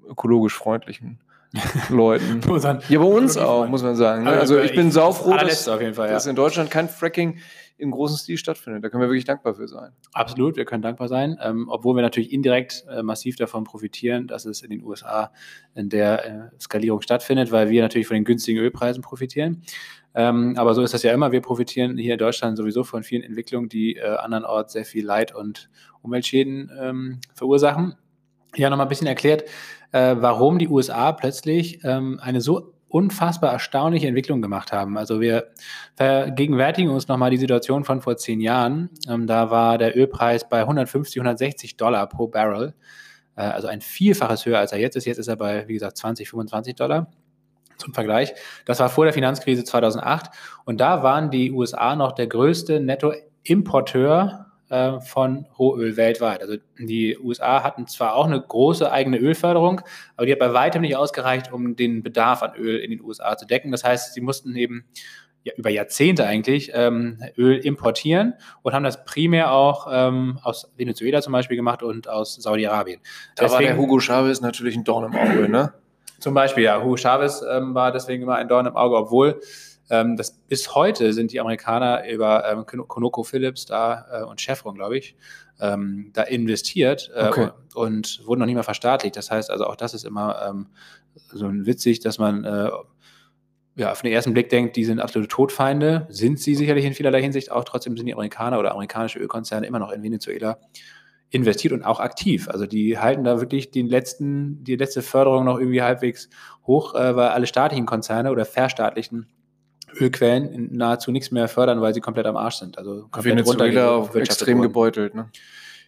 [0.07, 1.19] ökologisch freundlichen
[1.89, 2.41] Leuten.
[2.89, 4.23] ja, bei uns auch, muss man sagen.
[4.23, 4.31] Ne?
[4.31, 5.93] Also ich bin saufroh, dass, Fall, ja.
[6.13, 7.39] dass in Deutschland kein Fracking
[7.79, 8.83] im großen Stil stattfindet.
[8.83, 9.91] Da können wir wirklich dankbar für sein.
[10.13, 14.45] Absolut, wir können dankbar sein, ähm, obwohl wir natürlich indirekt äh, massiv davon profitieren, dass
[14.45, 15.31] es in den USA
[15.75, 19.63] in der äh, Skalierung stattfindet, weil wir natürlich von den günstigen Ölpreisen profitieren.
[20.15, 21.31] Ähm, aber so ist das ja immer.
[21.31, 25.33] Wir profitieren hier in Deutschland sowieso von vielen Entwicklungen, die äh, andernorts sehr viel Leid
[25.33, 25.69] und
[26.01, 27.95] Umweltschäden ähm, verursachen.
[28.55, 29.43] Ja, nochmal ein bisschen erklärt,
[29.91, 34.97] äh, warum die USA plötzlich ähm, eine so unfassbar erstaunliche Entwicklung gemacht haben.
[34.97, 35.49] Also wir
[35.95, 38.89] vergegenwärtigen uns nochmal die Situation von vor zehn Jahren.
[39.07, 42.73] Ähm, da war der Ölpreis bei 150, 160 Dollar pro Barrel.
[43.35, 45.05] Äh, also ein Vielfaches höher, als er jetzt ist.
[45.05, 47.11] Jetzt ist er bei, wie gesagt, 20, 25 Dollar
[47.77, 48.33] zum Vergleich.
[48.65, 50.31] Das war vor der Finanzkrise 2008.
[50.65, 56.41] Und da waren die USA noch der größte Nettoimporteur äh, von Rohöl weltweit.
[56.41, 59.81] Also die USA hatten zwar auch eine große eigene Ölförderung,
[60.15, 63.37] aber die hat bei weitem nicht ausgereicht, um den Bedarf an Öl in den USA
[63.37, 63.71] zu decken.
[63.71, 64.85] Das heißt, sie mussten eben
[65.43, 71.21] ja, über Jahrzehnte eigentlich ähm, Öl importieren und haben das primär auch ähm, aus Venezuela
[71.21, 72.99] zum Beispiel gemacht und aus Saudi-Arabien.
[73.35, 75.73] Da deswegen, war der Hugo Chavez natürlich ein Dorn im Auge, ne?
[76.19, 76.81] Zum Beispiel, ja.
[76.81, 79.39] Hugo Chavez ähm, war deswegen immer ein Dorn im Auge, obwohl
[79.89, 84.75] ähm, das, bis heute sind die Amerikaner über ähm, Conoco Phillips da äh, und Chevron,
[84.75, 85.15] glaube ich,
[85.59, 87.49] ähm, da investiert äh, okay.
[87.73, 89.15] und, und, wurden noch nicht mal verstaatlicht.
[89.15, 90.67] Das heißt also, auch das ist immer ähm,
[91.31, 92.69] so witzig, dass man äh,
[93.75, 96.05] ja, auf den ersten Blick denkt, die sind absolute Todfeinde.
[96.09, 97.63] Sind sie sicherlich in vielerlei Hinsicht auch.
[97.63, 100.59] Trotzdem sind die Amerikaner oder amerikanische Ölkonzerne immer noch in Venezuela
[101.29, 102.49] investiert und auch aktiv.
[102.49, 106.29] Also die halten da wirklich den letzten, die letzte Förderung noch irgendwie halbwegs
[106.65, 109.27] hoch, äh, weil alle staatlichen Konzerne oder verstaatlichen
[109.99, 112.77] Ölquellen nahezu nichts mehr fördern, weil sie komplett am Arsch sind.
[112.77, 115.15] Also komplett Venezuela extrem gebeutelt.
[115.15, 115.29] Ne?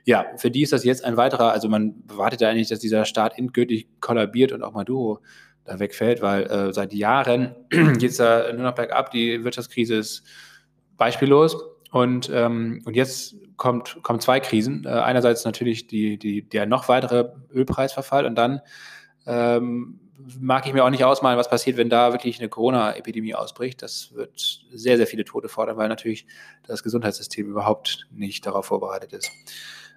[0.06, 3.06] Ja, für die ist das jetzt ein weiterer, also man wartet ja eigentlich, dass dieser
[3.06, 5.20] Staat endgültig kollabiert und auch Maduro
[5.64, 9.12] da wegfällt, weil äh, seit Jahren geht es da nur noch bergab.
[9.12, 10.24] Die Wirtschaftskrise ist
[10.98, 11.56] beispiellos.
[11.92, 14.86] Und, ähm, und jetzt kommt, kommen zwei Krisen.
[14.86, 18.62] Äh, einerseits natürlich die, die, der noch weitere Ölpreisverfall und dann
[19.28, 20.00] ähm,
[20.40, 23.82] mag ich mir auch nicht ausmalen, was passiert, wenn da wirklich eine Corona-Epidemie ausbricht.
[23.82, 26.26] Das wird sehr, sehr viele Tote fordern, weil natürlich
[26.68, 29.32] das Gesundheitssystem überhaupt nicht darauf vorbereitet ist.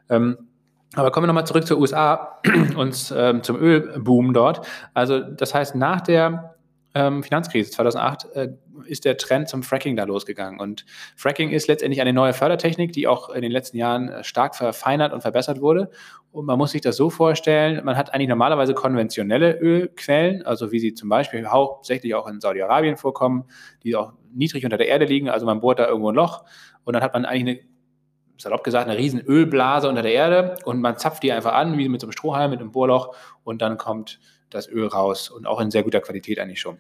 [0.09, 0.49] Ähm,
[0.95, 2.41] aber kommen wir nochmal zurück zur USA
[2.77, 4.67] und ähm, zum Ölboom dort.
[4.95, 6.54] Also das heißt, nach der
[6.95, 8.49] ähm, Finanzkrise 2008 äh,
[8.87, 10.61] ist der Trend zum Fracking da losgegangen.
[10.61, 10.85] Und
[11.17, 15.13] Fracking ist letztendlich eine neue Fördertechnik, die auch in den letzten Jahren äh, stark verfeinert
[15.13, 15.91] und verbessert wurde.
[16.31, 20.79] Und man muss sich das so vorstellen, man hat eigentlich normalerweise konventionelle Ölquellen, also wie
[20.79, 23.45] sie zum Beispiel hauptsächlich auch in Saudi-Arabien vorkommen,
[23.83, 25.29] die auch niedrig unter der Erde liegen.
[25.29, 26.45] Also man bohrt da irgendwo ein Loch
[26.85, 27.69] und dann hat man eigentlich eine
[28.37, 31.89] salopp gesagt, eine riesen Ölblase unter der Erde und man zapft die einfach an, wie
[31.89, 34.19] mit so einem Strohhalm, mit einem Bohrloch und dann kommt
[34.51, 36.79] das Öl raus und auch in sehr guter Qualität eigentlich schon.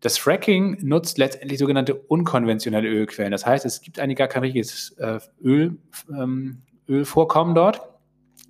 [0.00, 3.32] Das Fracking nutzt letztendlich sogenannte unkonventionelle Ölquellen.
[3.32, 5.78] Das heißt, es gibt eigentlich gar kein richtiges äh, Öl,
[6.10, 7.80] ähm, Ölvorkommen dort,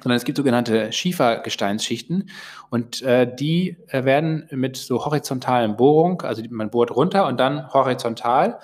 [0.02, 2.28] sondern es gibt sogenannte Schiefergesteinsschichten
[2.70, 7.72] und äh, die äh, werden mit so horizontalen Bohrung, also man bohrt runter und dann
[7.72, 8.58] horizontal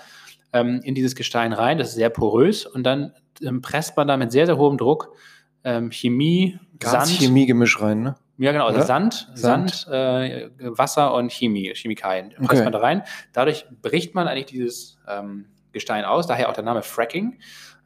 [0.52, 1.78] ähm, in dieses Gestein rein.
[1.78, 5.14] Das ist sehr porös und dann ähm, presst man da mit sehr, sehr hohem Druck
[5.62, 7.20] ähm, Chemie, Gas Sand.
[7.20, 8.16] Chemiegemisch rein, ne?
[8.40, 12.64] Ja, genau, also Sand, Sand, Sand äh, Wasser und Chemie, Chemikalien okay.
[12.64, 13.02] man da rein.
[13.34, 17.38] Dadurch bricht man eigentlich dieses ähm, Gestein aus, daher auch der Name Fracking,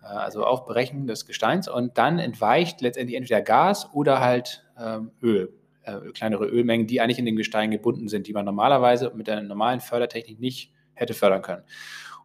[0.05, 5.53] äh, also Aufbrechen des Gesteins und dann entweicht letztendlich entweder Gas oder halt ähm, Öl,
[5.83, 9.43] äh, kleinere Ölmengen, die eigentlich in dem Gestein gebunden sind, die man normalerweise mit der
[9.43, 11.65] normalen Fördertechnik nicht hätte fördern können.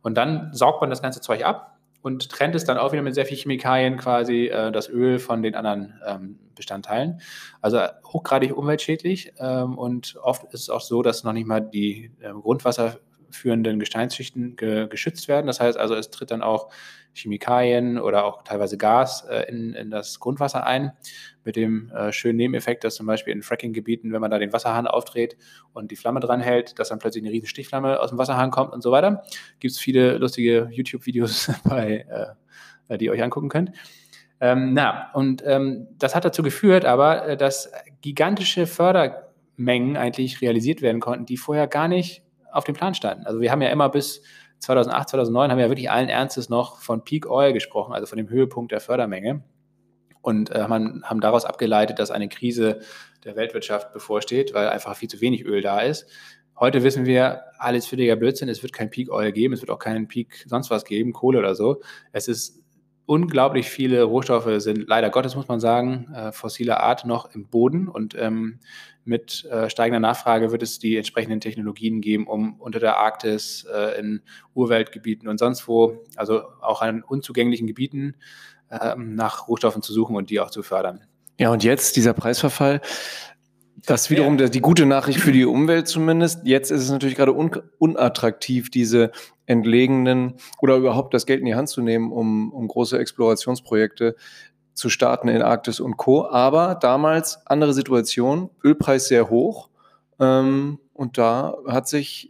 [0.04, 3.16] Und dann saugt man das ganze Zeug ab und trennt es dann auch wieder mit
[3.16, 7.22] sehr viel Chemikalien quasi äh, das Öl von den anderen ähm, Bestandteilen.
[7.62, 12.12] Also hochgradig umweltschädlich ähm, und oft ist es auch so, dass noch nicht mal die
[12.22, 13.00] äh, Grundwasser
[13.32, 15.48] führenden Gesteinsschichten ge geschützt werden.
[15.48, 16.70] Das heißt also, es tritt dann auch
[17.14, 20.94] Chemikalien oder auch teilweise Gas äh, in, in das Grundwasser ein,
[21.50, 24.86] mit dem äh, schönen Nebeneffekt, dass zum Beispiel in Fracking-Gebieten, wenn man da den Wasserhahn
[24.86, 25.36] aufdreht
[25.74, 28.72] und die Flamme dran hält, dass dann plötzlich eine riesen Stichflamme aus dem Wasserhahn kommt
[28.72, 29.24] und so weiter.
[29.60, 32.06] Gibt es viele lustige YouTube-Videos bei,
[32.88, 33.72] äh, die ihr euch angucken könnt.
[34.40, 40.84] Ähm, na, und ähm, das hat dazu geführt, aber, äh, dass gigantische Fördermengen eigentlich realisiert
[40.84, 43.26] werden konnten, die vorher gar nicht auf dem Plan standen.
[43.26, 44.22] Also wir haben ja immer bis
[44.60, 48.18] 2008, 2009 haben wir ja wirklich allen Ernstes noch von Peak Oil gesprochen, also von
[48.18, 49.42] dem Höhepunkt der Fördermenge.
[50.22, 52.80] Und äh, man, haben daraus abgeleitet, dass eine Krise
[53.24, 56.08] der Weltwirtschaft bevorsteht, weil einfach viel zu wenig Öl da ist.
[56.60, 59.80] Heute wissen wir, alles völliger Blödsinn, es wird kein Peak Oil geben, es wird auch
[59.80, 61.82] keinen Peak sonst was geben, Kohle oder so.
[62.12, 62.62] Es ist
[63.10, 67.88] unglaublich viele Rohstoffe sind leider Gottes, muss man sagen, äh, fossiler Art noch im Boden
[67.88, 68.60] und ähm,
[69.04, 74.00] mit äh, steigender Nachfrage wird es die entsprechenden Technologien geben, um unter der Arktis, äh,
[74.00, 74.22] in
[74.54, 78.16] Urwaldgebieten und sonst wo, also auch an unzugänglichen Gebieten,
[78.72, 81.02] ähm, nach Rohstoffen zu suchen und die auch zu fördern.
[81.40, 82.82] Ja, und jetzt dieser Preisverfall.
[83.86, 84.50] Das wiederum ja.
[84.50, 86.42] die gute Nachricht für die Umwelt zumindest.
[86.44, 89.12] Jetzt ist es natürlich gerade un unattraktiv, diese
[89.46, 94.16] entlegenen oder überhaupt das Geld in die Hand zu nehmen, um, um große Explorationsprojekte
[94.74, 96.28] zu starten in Arktis und Co.
[96.28, 99.70] Aber damals andere Situation, Ölpreis sehr hoch.
[100.20, 102.30] Ähm, und da hat sich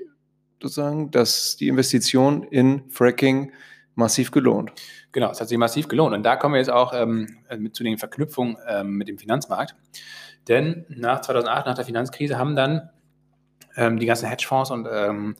[0.61, 3.51] sozusagen das, die Investition in Fracking
[3.99, 4.71] massiv gelohnt.
[5.11, 6.15] Genau, es hat sich massiv gelohnt.
[6.15, 7.27] Und da kommen wir jetzt auch ähm,
[7.73, 9.75] zu den Verknüpfungen ähm, mit dem Finanzmarkt.
[10.47, 12.89] Denn nach 2008, nach der Finanzkrise, haben dann
[13.75, 15.35] ähm, die ganzen Hedgefonds und ähm,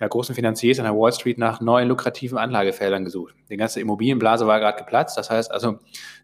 [0.00, 3.34] ja, großen Finanziers an der Wall Street nach neuen lukrativen Anlagefeldern gesucht.
[3.48, 5.16] Die ganze Immobilienblase war gerade geplatzt.
[5.16, 5.78] Das heißt also,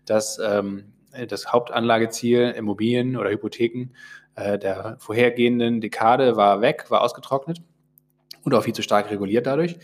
[0.05, 0.92] dass ähm,
[1.29, 3.90] das Hauptanlageziel Immobilien oder Hypotheken
[4.35, 7.61] äh, der vorhergehenden Dekade war weg, war ausgetrocknet
[8.44, 9.79] und auch viel zu stark reguliert dadurch.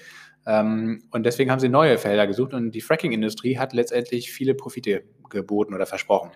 [0.47, 5.05] Ähm, und deswegen haben sie neue Felder gesucht und die Fracking-Industrie hat letztendlich viele Profite
[5.31, 6.31] geboten oder versprochen.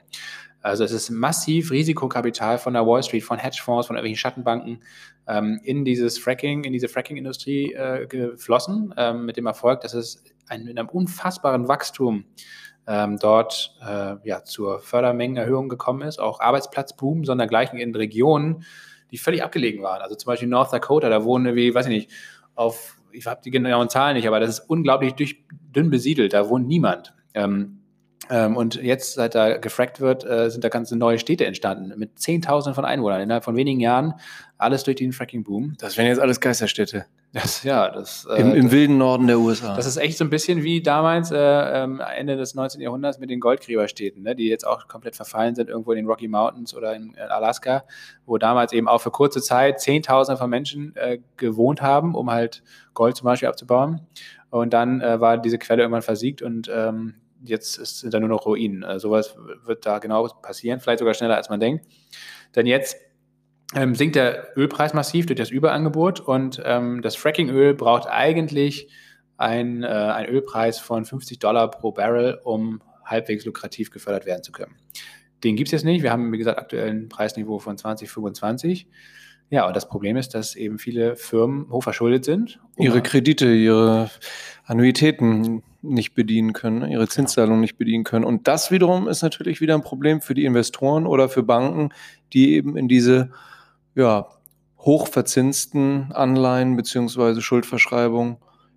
[0.60, 4.82] Also es ist massiv Risikokapital von der Wall Street, von Hedgefonds, von irgendwelchen Schattenbanken
[5.28, 10.24] ähm, in dieses Fracking, in diese Fracking-Industrie äh, geflossen, ähm, mit dem Erfolg, dass es
[10.48, 12.24] ein, mit einem unfassbaren Wachstum
[13.20, 18.64] dort äh, ja, zur Fördermengenerhöhung gekommen ist, auch Arbeitsplatzboom, sondern gleich in Regionen,
[19.10, 20.00] die völlig abgelegen waren.
[20.00, 22.10] Also zum Beispiel North Dakota, da wohnen wie, weiß ich nicht,
[22.54, 26.48] auf, ich habe die genauen Zahlen nicht, aber das ist unglaublich durch, dünn besiedelt, da
[26.48, 27.14] wohnt niemand.
[27.34, 27.80] Ähm,
[28.30, 32.18] ähm, und jetzt, seit da gefrackt wird, äh, sind da ganze neue Städte entstanden mit
[32.18, 34.14] Zehntausenden von Einwohnern innerhalb von wenigen Jahren.
[34.58, 35.76] Alles durch den Fracking-Boom.
[35.78, 37.06] Das wären jetzt alles Geisterstädte.
[37.32, 39.76] Das, ja, das, äh, Im, Im, wilden Norden der USA.
[39.76, 42.80] Das ist echt so ein bisschen wie damals äh, ähm, Ende des 19.
[42.80, 46.26] Jahrhunderts mit den Goldgräberstädten, ne, die jetzt auch komplett verfallen sind, irgendwo in den Rocky
[46.26, 47.84] Mountains oder in, in Alaska,
[48.24, 52.62] wo damals eben auch für kurze Zeit Zehntausende von Menschen äh, gewohnt haben, um halt
[52.94, 54.00] Gold zum Beispiel abzubauen.
[54.48, 58.46] Und dann äh, war diese Quelle irgendwann versiegt und ähm, jetzt sind da nur noch
[58.46, 58.84] Ruinen.
[58.84, 61.84] Also sowas wird da genau passieren, vielleicht sogar schneller, als man denkt.
[62.56, 62.96] Denn jetzt
[63.74, 68.88] ähm, sinkt der Ölpreis massiv durch das Überangebot und ähm, das Frackingöl braucht eigentlich
[69.36, 74.52] ein, äh, einen Ölpreis von 50 Dollar pro Barrel, um halbwegs lukrativ gefördert werden zu
[74.52, 74.74] können.
[75.44, 76.02] Den gibt es jetzt nicht.
[76.02, 78.88] Wir haben, wie gesagt, aktuell ein Preisniveau von 2025.
[79.50, 82.60] Ja, und das Problem ist, dass eben viele Firmen hochverschuldet sind.
[82.76, 84.10] Ihre Kredite, ihre
[84.64, 87.06] Annuitäten nicht bedienen können, ihre genau.
[87.06, 88.24] Zinszahlungen nicht bedienen können.
[88.24, 91.90] Und das wiederum ist natürlich wieder ein Problem für die Investoren oder für Banken,
[92.34, 93.30] die eben in diese
[93.94, 94.26] ja,
[94.78, 98.36] hochverzinsten Anleihen beziehungsweise Schuldverschreibungen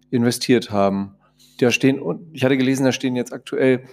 [0.09, 1.15] investiert haben.
[1.59, 2.01] Da stehen,
[2.33, 3.83] ich hatte gelesen, da stehen jetzt aktuell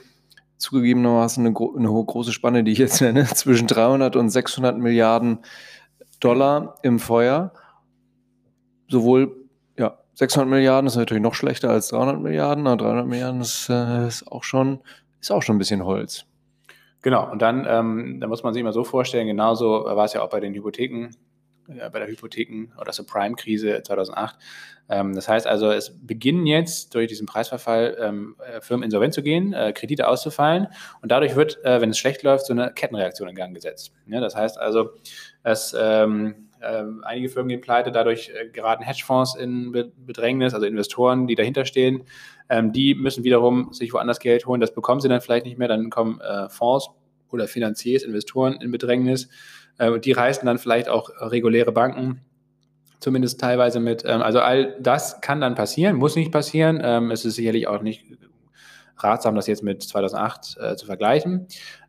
[0.57, 5.39] zugegebenermaßen eine, eine große Spanne, die ich jetzt nenne, zwischen 300 und 600 Milliarden
[6.21, 7.53] Dollar im Feuer.
[8.89, 13.69] Sowohl ja, 600 Milliarden ist natürlich noch schlechter als 300 Milliarden, aber 300 Milliarden ist,
[13.69, 14.81] äh, ist, auch, schon,
[15.21, 16.25] ist auch schon ein bisschen Holz.
[17.03, 20.23] Genau, und dann, ähm, da muss man sich mal so vorstellen, genauso war es ja
[20.23, 21.11] auch bei den Hypotheken,
[21.69, 24.37] äh, bei der Hypotheken- oder Subprime-Krise 2008.
[24.89, 29.23] Ähm, das heißt also, es beginnen jetzt durch diesen Preisverfall ähm, äh, Firmen insolvent zu
[29.23, 30.69] gehen, äh, Kredite auszufallen
[31.03, 33.93] und dadurch wird, äh, wenn es schlecht läuft, so eine Kettenreaktion in Gang gesetzt.
[34.07, 34.91] Ja, das heißt also,
[35.45, 35.75] dass
[36.63, 41.35] ähm, äh, einige Firmen gehen pleite, dadurch äh, geraten Hedgefonds in Bedrängnis, also Investoren, die
[41.35, 42.05] dahinter stehen.
[42.49, 45.69] Ähm, die müssen wiederum sich woanders Geld holen, das bekommen sie dann vielleicht nicht mehr,
[45.69, 46.91] dann kommen äh, Fonds
[47.31, 49.29] oder Finanziers, Investoren in Bedrängnis.
[49.79, 52.21] Äh, die reißen dann vielleicht auch reguläre Banken,
[53.01, 54.05] zumindest teilweise mit.
[54.05, 56.81] Ähm, also all das kann dann passieren, muss nicht passieren.
[56.83, 58.05] Ähm, es ist sicherlich auch nicht
[58.99, 61.47] ratsam, das jetzt mit 2008 äh, zu vergleichen,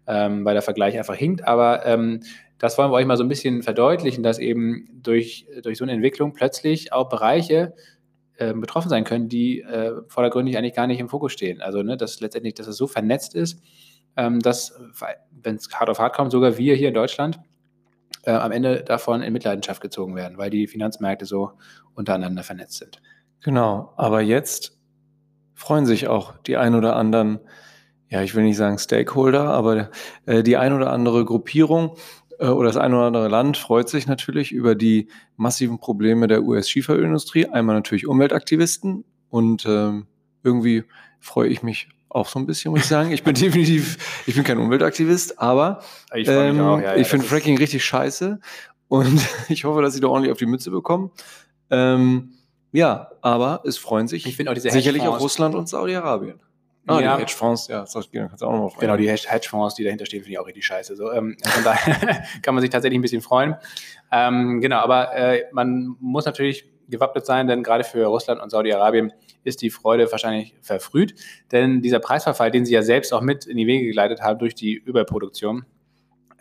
[0.08, 1.47] ähm, weil der Vergleich einfach hinkt.
[1.47, 2.21] Aber ähm,
[2.60, 5.93] das wollen wir euch mal so ein bisschen verdeutlichen, dass eben durch, durch so eine
[5.93, 7.74] Entwicklung plötzlich auch Bereiche,
[8.38, 11.62] äh, betroffen sein können, die äh, vordergründig eigentlich gar nicht im Fokus stehen.
[11.62, 13.62] Also, ne, dass letztendlich, dass es so vernetzt ist,
[14.17, 14.80] ähm, dass,
[15.32, 17.39] wenn es hart auf hart kommt, sogar wir hier in Deutschland
[18.24, 21.52] äh, am Ende davon in Mitleidenschaft gezogen werden, weil die Finanzmärkte so
[21.95, 23.02] untereinander vernetzt sind.
[23.41, 24.78] Genau, aber jetzt
[25.54, 27.39] freuen sich auch die ein oder anderen,
[28.10, 29.91] ja, ich will nicht sagen Stakeholder, aber
[30.26, 31.95] äh, die ein oder andere Gruppierung
[32.47, 37.47] oder das ein oder andere Land freut sich natürlich über die massiven Probleme der US-Schieferölindustrie.
[37.47, 40.08] Einmal natürlich Umweltaktivisten und ähm,
[40.43, 40.86] irgendwie
[41.19, 43.12] freue ich mich auch so ein bisschen, muss ich sagen.
[43.12, 45.82] Ich bin definitiv, ich bin kein Umweltaktivist, aber
[46.13, 48.39] ich, ähm, ja, ja, ich finde Fracking richtig scheiße
[48.88, 51.12] und ich hoffe, dass sie da ordentlich auf die Mütze bekommen.
[51.69, 52.34] Ähm,
[52.71, 56.39] ja, aber es freuen sich ich auch diese sicherlich auch Russland und Saudi-Arabien.
[56.89, 57.15] Ah, ja.
[57.15, 58.71] die Hedgefonds, ja, das kannst du auch nochmal.
[58.80, 60.95] Genau, die Hedgefonds, die dahinter stehen, finde ich auch richtig scheiße.
[60.95, 63.56] So, ähm, von daher kann man sich tatsächlich ein bisschen freuen.
[64.12, 69.13] Ähm, genau, aber äh, man muss natürlich gewappnet sein, denn gerade für Russland und Saudi-Arabien
[69.43, 71.13] ist die Freude wahrscheinlich verfrüht.
[71.52, 74.56] Denn dieser Preisverfall, den sie ja selbst auch mit in die Wege geleitet haben durch
[74.56, 75.65] die Überproduktion,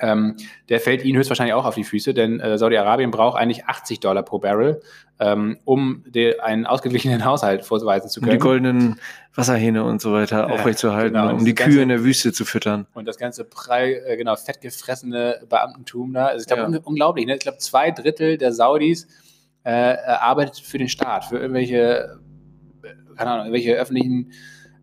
[0.00, 0.36] ähm,
[0.68, 4.22] der fällt ihnen höchstwahrscheinlich auch auf die Füße, denn äh, Saudi-Arabien braucht eigentlich 80 Dollar
[4.22, 4.80] pro Barrel,
[5.18, 8.32] ähm, um de, einen ausgeglichenen Haushalt vorweisen zu können.
[8.32, 9.00] Um die goldenen
[9.34, 11.34] Wasserhähne und so weiter ja, aufrechtzuerhalten, genau.
[11.34, 12.86] um die ganze, Kühe in der Wüste zu füttern.
[12.94, 16.26] Und das ganze prall, äh, genau, fettgefressene Beamtentum da.
[16.26, 16.68] Also ich glaube, ja.
[16.68, 17.26] un unglaublich.
[17.26, 17.34] Ne?
[17.34, 19.06] Ich glaube, zwei Drittel der Saudis
[19.64, 22.18] äh, arbeitet für den Staat, für irgendwelche,
[23.16, 24.32] keine Ahnung, irgendwelche öffentlichen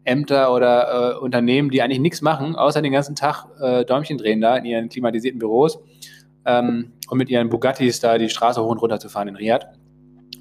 [0.05, 4.39] Ämter oder äh, Unternehmen, die eigentlich nichts machen, außer den ganzen Tag äh, Däumchen drehen
[4.39, 5.79] da in ihren klimatisierten Büros
[6.45, 9.65] ähm, und mit ihren Bugattis da die Straße hoch und runter zu fahren in Riyadh.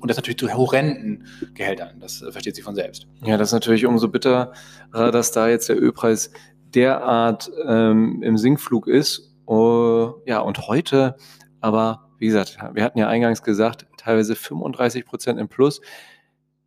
[0.00, 1.98] Und das natürlich zu horrenden Gehältern.
[1.98, 3.06] Das äh, versteht sich von selbst.
[3.24, 4.52] Ja, das ist natürlich umso bitterer,
[4.92, 6.30] dass da jetzt der Ölpreis
[6.74, 9.34] derart ähm, im Sinkflug ist.
[9.46, 11.16] Uh, ja, und heute,
[11.60, 15.80] aber wie gesagt, wir hatten ja eingangs gesagt, teilweise 35 Prozent im Plus.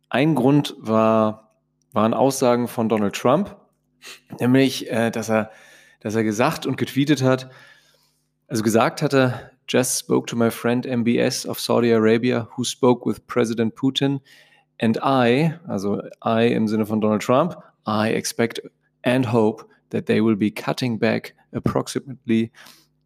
[0.08, 1.47] Ein Grund war
[1.92, 3.56] waren Aussagen von Donald Trump,
[4.40, 5.50] nämlich, äh, dass, er,
[6.00, 7.50] dass er gesagt und getweetet hat,
[8.48, 13.26] also gesagt hatte, just spoke to my friend MBS of Saudi Arabia, who spoke with
[13.26, 14.20] President Putin,
[14.80, 18.60] and I, also I im Sinne von Donald Trump, I expect
[19.04, 22.52] and hope that they will be cutting back approximately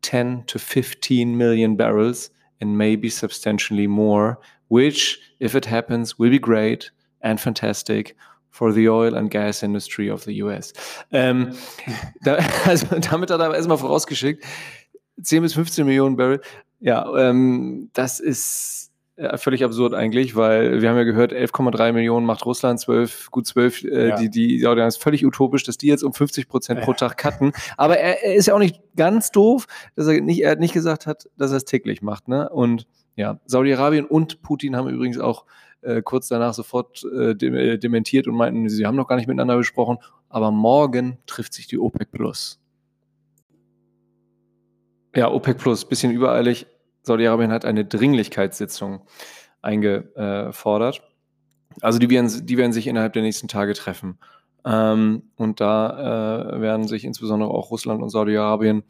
[0.03, 6.39] 10 to 15 million barrels and maybe substantially more, which, if it happens, will be
[6.39, 6.91] great
[7.21, 8.17] and fantastic
[8.53, 10.73] for the oil and gas industry of the US.
[11.11, 11.53] Ähm,
[12.23, 14.45] da, also damit hat er erstmal vorausgeschickt,
[15.21, 16.41] 10 bis 15 Millionen Barrel.
[16.79, 22.27] Ja, ähm, das ist ja, völlig absurd eigentlich, weil wir haben ja gehört, 11,3 Millionen
[22.27, 24.17] macht Russland, 12, gut 12, äh, ja.
[24.17, 27.53] die, die Saudi ist völlig utopisch, dass die jetzt um 50 Prozent pro Tag cutten.
[27.77, 30.75] Aber er, er, ist ja auch nicht ganz doof, dass er nicht, er hat nicht
[30.75, 32.49] gesagt hat, dass er es täglich macht, ne?
[32.51, 32.87] Und
[33.17, 35.45] ja, Saudi-Arabien und Putin haben übrigens auch
[35.83, 39.27] äh, kurz danach sofort äh, de äh, dementiert und meinten, sie haben noch gar nicht
[39.27, 39.99] miteinander besprochen.
[40.29, 42.61] Aber morgen trifft sich die OPEC Plus.
[45.15, 46.67] Ja, OPEC Plus, bisschen übereilig.
[47.03, 49.03] Saudi-Arabien hat eine Dringlichkeitssitzung
[49.61, 51.03] eingefordert.
[51.81, 54.19] Also die werden, die werden sich innerhalb der nächsten Tage treffen.
[54.65, 58.85] Ähm, und da äh, werden sich insbesondere auch Russland und Saudi-Arabien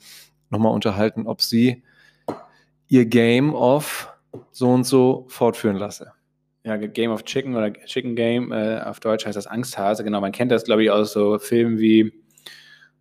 [0.51, 1.83] nochmal unterhalten, ob sie
[2.89, 4.15] ihr Game of
[4.51, 6.09] so und so fortführen lassen
[6.65, 10.33] ja, Game of Chicken oder Chicken Game, äh, auf Deutsch heißt das Angsthase, genau, man
[10.33, 12.13] kennt das, glaube ich, aus so Filmen wie,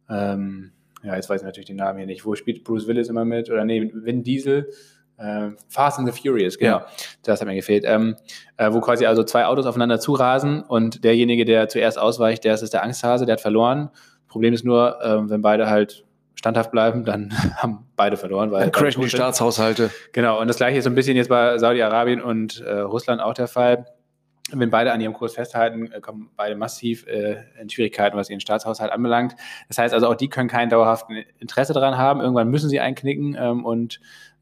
[0.09, 0.71] ähm,
[1.03, 3.49] ja, jetzt weiß ich natürlich den Namen hier nicht, wo spielt Bruce Willis immer mit,
[3.49, 4.69] oder nee, Vin Diesel,
[5.17, 6.87] äh, Fast and the Furious, genau, ja.
[7.23, 8.15] das hat mir gefehlt, ähm,
[8.57, 12.73] äh, wo quasi also zwei Autos aufeinander zurasen und derjenige, der zuerst ausweicht, der ist
[12.73, 13.89] der Angsthase, der hat verloren.
[14.27, 16.05] Problem ist nur, äh, wenn beide halt
[16.41, 18.51] standhaft bleiben, dann haben beide verloren.
[18.51, 19.91] Weil dann crashen die Staatshaushalte.
[20.11, 23.35] Genau, und das gleiche ist so ein bisschen jetzt bei Saudi-Arabien und äh, Russland auch
[23.35, 23.85] der Fall.
[24.53, 28.39] Wenn beide an ihrem Kurs festhalten, äh, kommen beide massiv äh, in Schwierigkeiten, was ihren
[28.39, 29.35] Staatshaushalt anbelangt.
[29.67, 32.21] Das heißt also, auch die können kein dauerhaften Interesse daran haben.
[32.21, 33.99] Irgendwann müssen sie einknicken ähm, und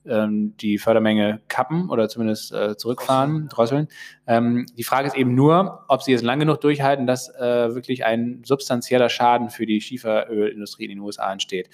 [0.10, 3.88] ähm, die Fördermenge kappen oder zumindest äh, zurückfahren, drosseln.
[4.28, 8.06] Ähm, die Frage ist eben nur, ob sie es lang genug durchhalten, dass äh, wirklich
[8.06, 11.70] ein substanzieller Schaden für die Schieferölindustrie in den USA entsteht.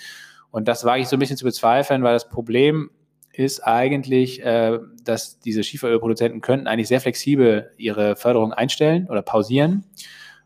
[0.52, 2.92] Und das wage ich so ein bisschen zu bezweifeln, weil das Problem
[3.34, 9.84] ist eigentlich, äh, dass diese Schieferölproduzenten könnten eigentlich sehr flexibel ihre Förderung einstellen oder pausieren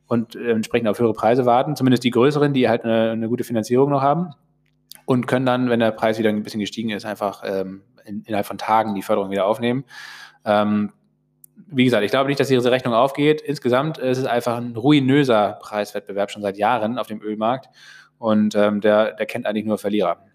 [0.08, 3.44] und äh, entsprechend auf höhere Preise warten, zumindest die größeren, die halt eine, eine gute
[3.44, 4.34] Finanzierung noch haben
[5.10, 8.46] und können dann, wenn der Preis wieder ein bisschen gestiegen ist, einfach ähm, in, innerhalb
[8.46, 9.84] von Tagen die Förderung wieder aufnehmen.
[10.46, 10.92] Ähm,
[11.66, 13.42] wie gesagt, ich glaube nicht, dass diese Rechnung aufgeht.
[13.42, 17.70] Insgesamt ist es einfach ein ruinöser Preiswettbewerb schon seit Jahren auf dem Ölmarkt
[18.20, 20.26] und ähm, der, der kennt eigentlich nur Verlierer.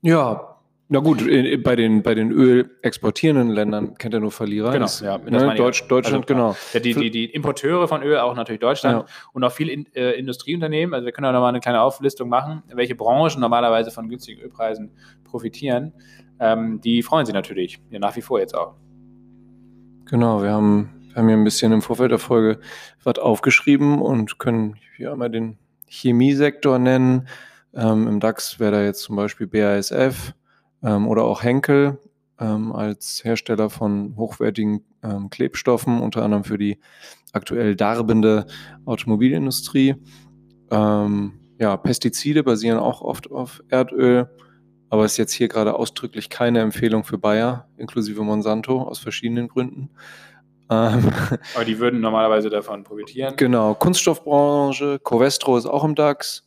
[0.00, 0.53] Ja,
[0.88, 1.24] Na gut,
[1.64, 4.70] bei den, bei den ölexportierenden Ländern kennt er nur Verlierer.
[4.70, 5.86] Genau, Das- ja, ne, Deutsch.
[5.88, 6.56] Deutschland, Also, genau.
[6.74, 9.06] Ja, die, die, die Importeure von Öl, auch natürlich Deutschland Ja.
[9.32, 10.92] und auch viele in, äh, Industrieunternehmen.
[10.94, 14.90] Also wir können auch nochmal eine kleine Auflistung machen, welche Branchen normalerweise von günstigen Ölpreisen
[15.24, 15.94] profitieren.
[16.38, 18.74] Ähm, die freuen sich natürlich, ja, nach wie vor jetzt auch.
[20.06, 22.60] Genau, wir haben, wir haben hier ein bisschen im Vorfeld der Folge
[23.02, 25.56] was aufgeschrieben und können hier einmal den
[25.88, 27.26] Chemiesektor nennen.
[27.72, 30.34] Ähm, Im DAX wäre da jetzt zum Beispiel BASF
[30.84, 31.98] ähm, oder auch Henkel
[32.38, 36.78] ähm, als Hersteller von hochwertigen ähm, Klebstoffen, unter anderem für die
[37.32, 38.46] aktuell darbende
[38.84, 39.96] Automobilindustrie.
[40.70, 44.28] Ähm, ja, Pestizide basieren auch oft auf Erdöl,
[44.90, 49.90] aber ist jetzt hier gerade ausdrücklich keine Empfehlung für Bayer, inklusive Monsanto, aus verschiedenen Gründen.
[50.70, 51.10] Ähm,
[51.54, 53.34] Aber die würden normalerweise davon profitieren.
[53.36, 56.43] genau, Kunststoffbranche, Covestro ist auch im DAX.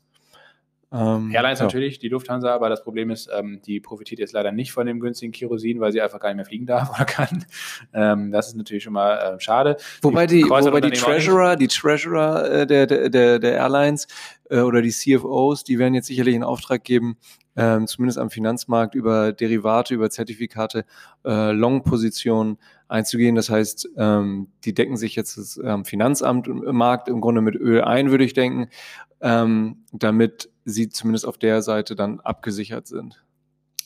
[0.92, 1.66] Ähm, Airlines ja.
[1.66, 5.00] natürlich, die Lufthansa, aber das Problem ist, ähm, die profitiert jetzt leider nicht von dem
[5.02, 7.46] günstigen Kerosin, weil sie einfach gar nicht mehr fliegen darf oder kann.
[7.94, 9.78] Ähm, das ist natürlich schon mal äh, schade.
[10.02, 10.92] Wobei die, Kreuzer- wobei die.
[10.92, 14.08] Treasurer, die Treasurer äh, der, der, der, der Airlines
[14.50, 17.18] äh, oder die CFOs, die werden jetzt sicherlich in Auftrag geben,
[17.58, 20.86] ähm, zumindest am Finanzmarkt über Derivate, über Zertifikate,
[21.26, 23.36] äh, Long-Positionen einzugehen.
[23.36, 26.64] Das heißt, ähm, die decken sich jetzt das ähm, Finanzamt im
[27.08, 28.70] im Grunde mit Öl ein, würde ich denken,
[29.20, 33.24] ähm, damit sie zumindest auf der Seite dann abgesichert sind.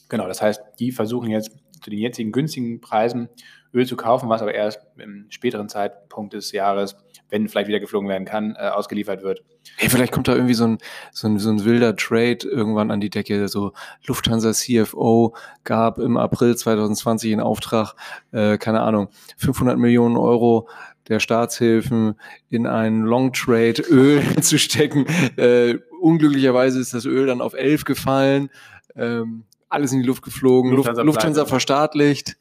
[0.09, 1.51] Genau, das heißt, die versuchen jetzt
[1.81, 3.29] zu den jetzigen günstigen Preisen
[3.73, 6.97] Öl zu kaufen, was aber erst im späteren Zeitpunkt des Jahres,
[7.29, 9.43] wenn vielleicht wieder geflogen werden kann, äh, ausgeliefert wird.
[9.77, 10.77] Hey, vielleicht kommt da irgendwie so ein,
[11.11, 13.47] so, ein, so ein wilder Trade irgendwann an die Decke.
[13.47, 13.73] So
[14.05, 17.95] Lufthansa CFO gab im April 2020 in Auftrag,
[18.31, 20.67] äh, keine Ahnung, 500 Millionen Euro
[21.07, 22.15] der Staatshilfen
[22.49, 25.05] in einen Long Trade Öl zu stecken.
[25.35, 28.49] Äh, unglücklicherweise ist das Öl dann auf 11 gefallen.
[28.95, 30.73] Ähm, alles in die Luft geflogen.
[30.73, 32.37] Lufthansa Lufthansa, verstaatlicht.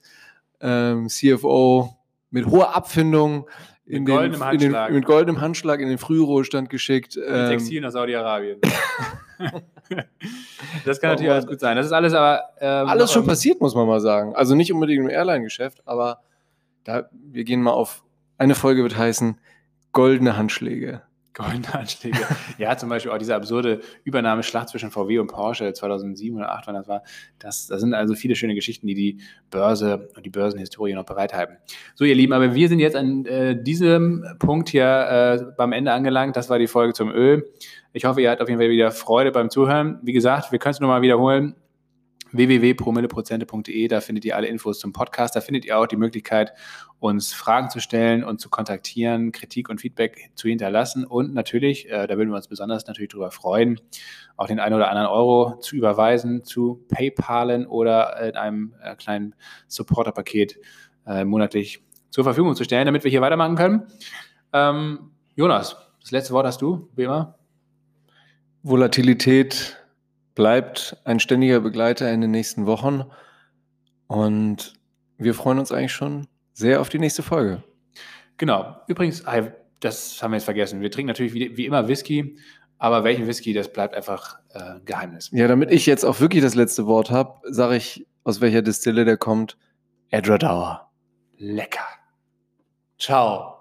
[0.60, 1.96] Ähm, CFO
[2.30, 3.48] mit hoher Abfindung
[3.90, 4.92] in Mit den, goldenem in den, Handschlag.
[4.92, 7.16] mit goldenem Handschlag in den Frühruhestand geschickt.
[7.16, 8.60] Mit Ähm, Textil nach Saudi-Arabien.
[10.84, 11.76] das kann natürlich Oh, alles gut sein.
[11.76, 12.42] Das ist alles aber.
[12.60, 14.34] ähm, alles schon passiert, muss man mal sagen.
[14.34, 16.20] Also nicht unbedingt im Airline-Geschäft, aber
[16.84, 18.02] da, wir gehen mal auf,
[18.38, 19.38] eine Folge wird heißen
[19.92, 21.02] Goldene Handschläge.
[21.34, 22.18] Goldene Anschläge.
[22.58, 26.74] ja, zum Beispiel auch diese absurde Übernahmeschlacht zwischen VW und Porsche 2007 oder 2008, wann
[26.74, 27.02] das war.
[27.38, 29.18] Das, das sind also viele schöne Geschichten, die die
[29.50, 31.56] Börse und die Börsenhistorie noch bereithalten.
[31.94, 35.92] So, ihr Lieben, aber wir sind jetzt an äh, diesem Punkt hier äh, beim Ende
[35.92, 36.36] angelangt.
[36.36, 37.48] Das war die Folge zum Öl.
[37.92, 39.98] Ich hoffe, ihr habt auf jeden Fall wieder Freude beim Zuhören.
[40.02, 41.54] Wie gesagt, wir können es nochmal wiederholen
[42.32, 45.36] www.promilleprozente.de, da findet ihr alle Infos zum Podcast.
[45.36, 46.52] Da findet ihr auch die Möglichkeit,
[46.98, 52.06] uns Fragen zu stellen und zu kontaktieren, Kritik und Feedback zu hinterlassen und natürlich, äh,
[52.06, 53.80] da würden wir uns besonders natürlich darüber freuen,
[54.36, 59.34] auch den einen oder anderen Euro zu überweisen, zu PayPalen oder in einem äh, kleinen
[59.68, 60.58] Supporter-Paket
[61.06, 63.82] äh, monatlich zur Verfügung zu stellen, damit wir hier weitermachen können.
[64.52, 67.38] Ähm, Jonas, das letzte Wort hast du, wie immer.
[68.62, 69.79] Volatilität
[70.40, 73.04] bleibt ein ständiger Begleiter in den nächsten Wochen
[74.06, 74.72] und
[75.18, 77.62] wir freuen uns eigentlich schon sehr auf die nächste Folge.
[78.38, 78.74] Genau.
[78.86, 79.22] Übrigens,
[79.80, 80.80] das haben wir jetzt vergessen.
[80.80, 82.38] Wir trinken natürlich wie, wie immer Whisky,
[82.78, 85.28] aber welchen Whisky, das bleibt einfach äh, Geheimnis.
[85.30, 89.04] Ja, damit ich jetzt auch wirklich das letzte Wort habe, sage ich, aus welcher Distille
[89.04, 89.58] der kommt.
[90.08, 90.90] Edradauer.
[91.36, 91.84] Lecker.
[92.98, 93.59] Ciao.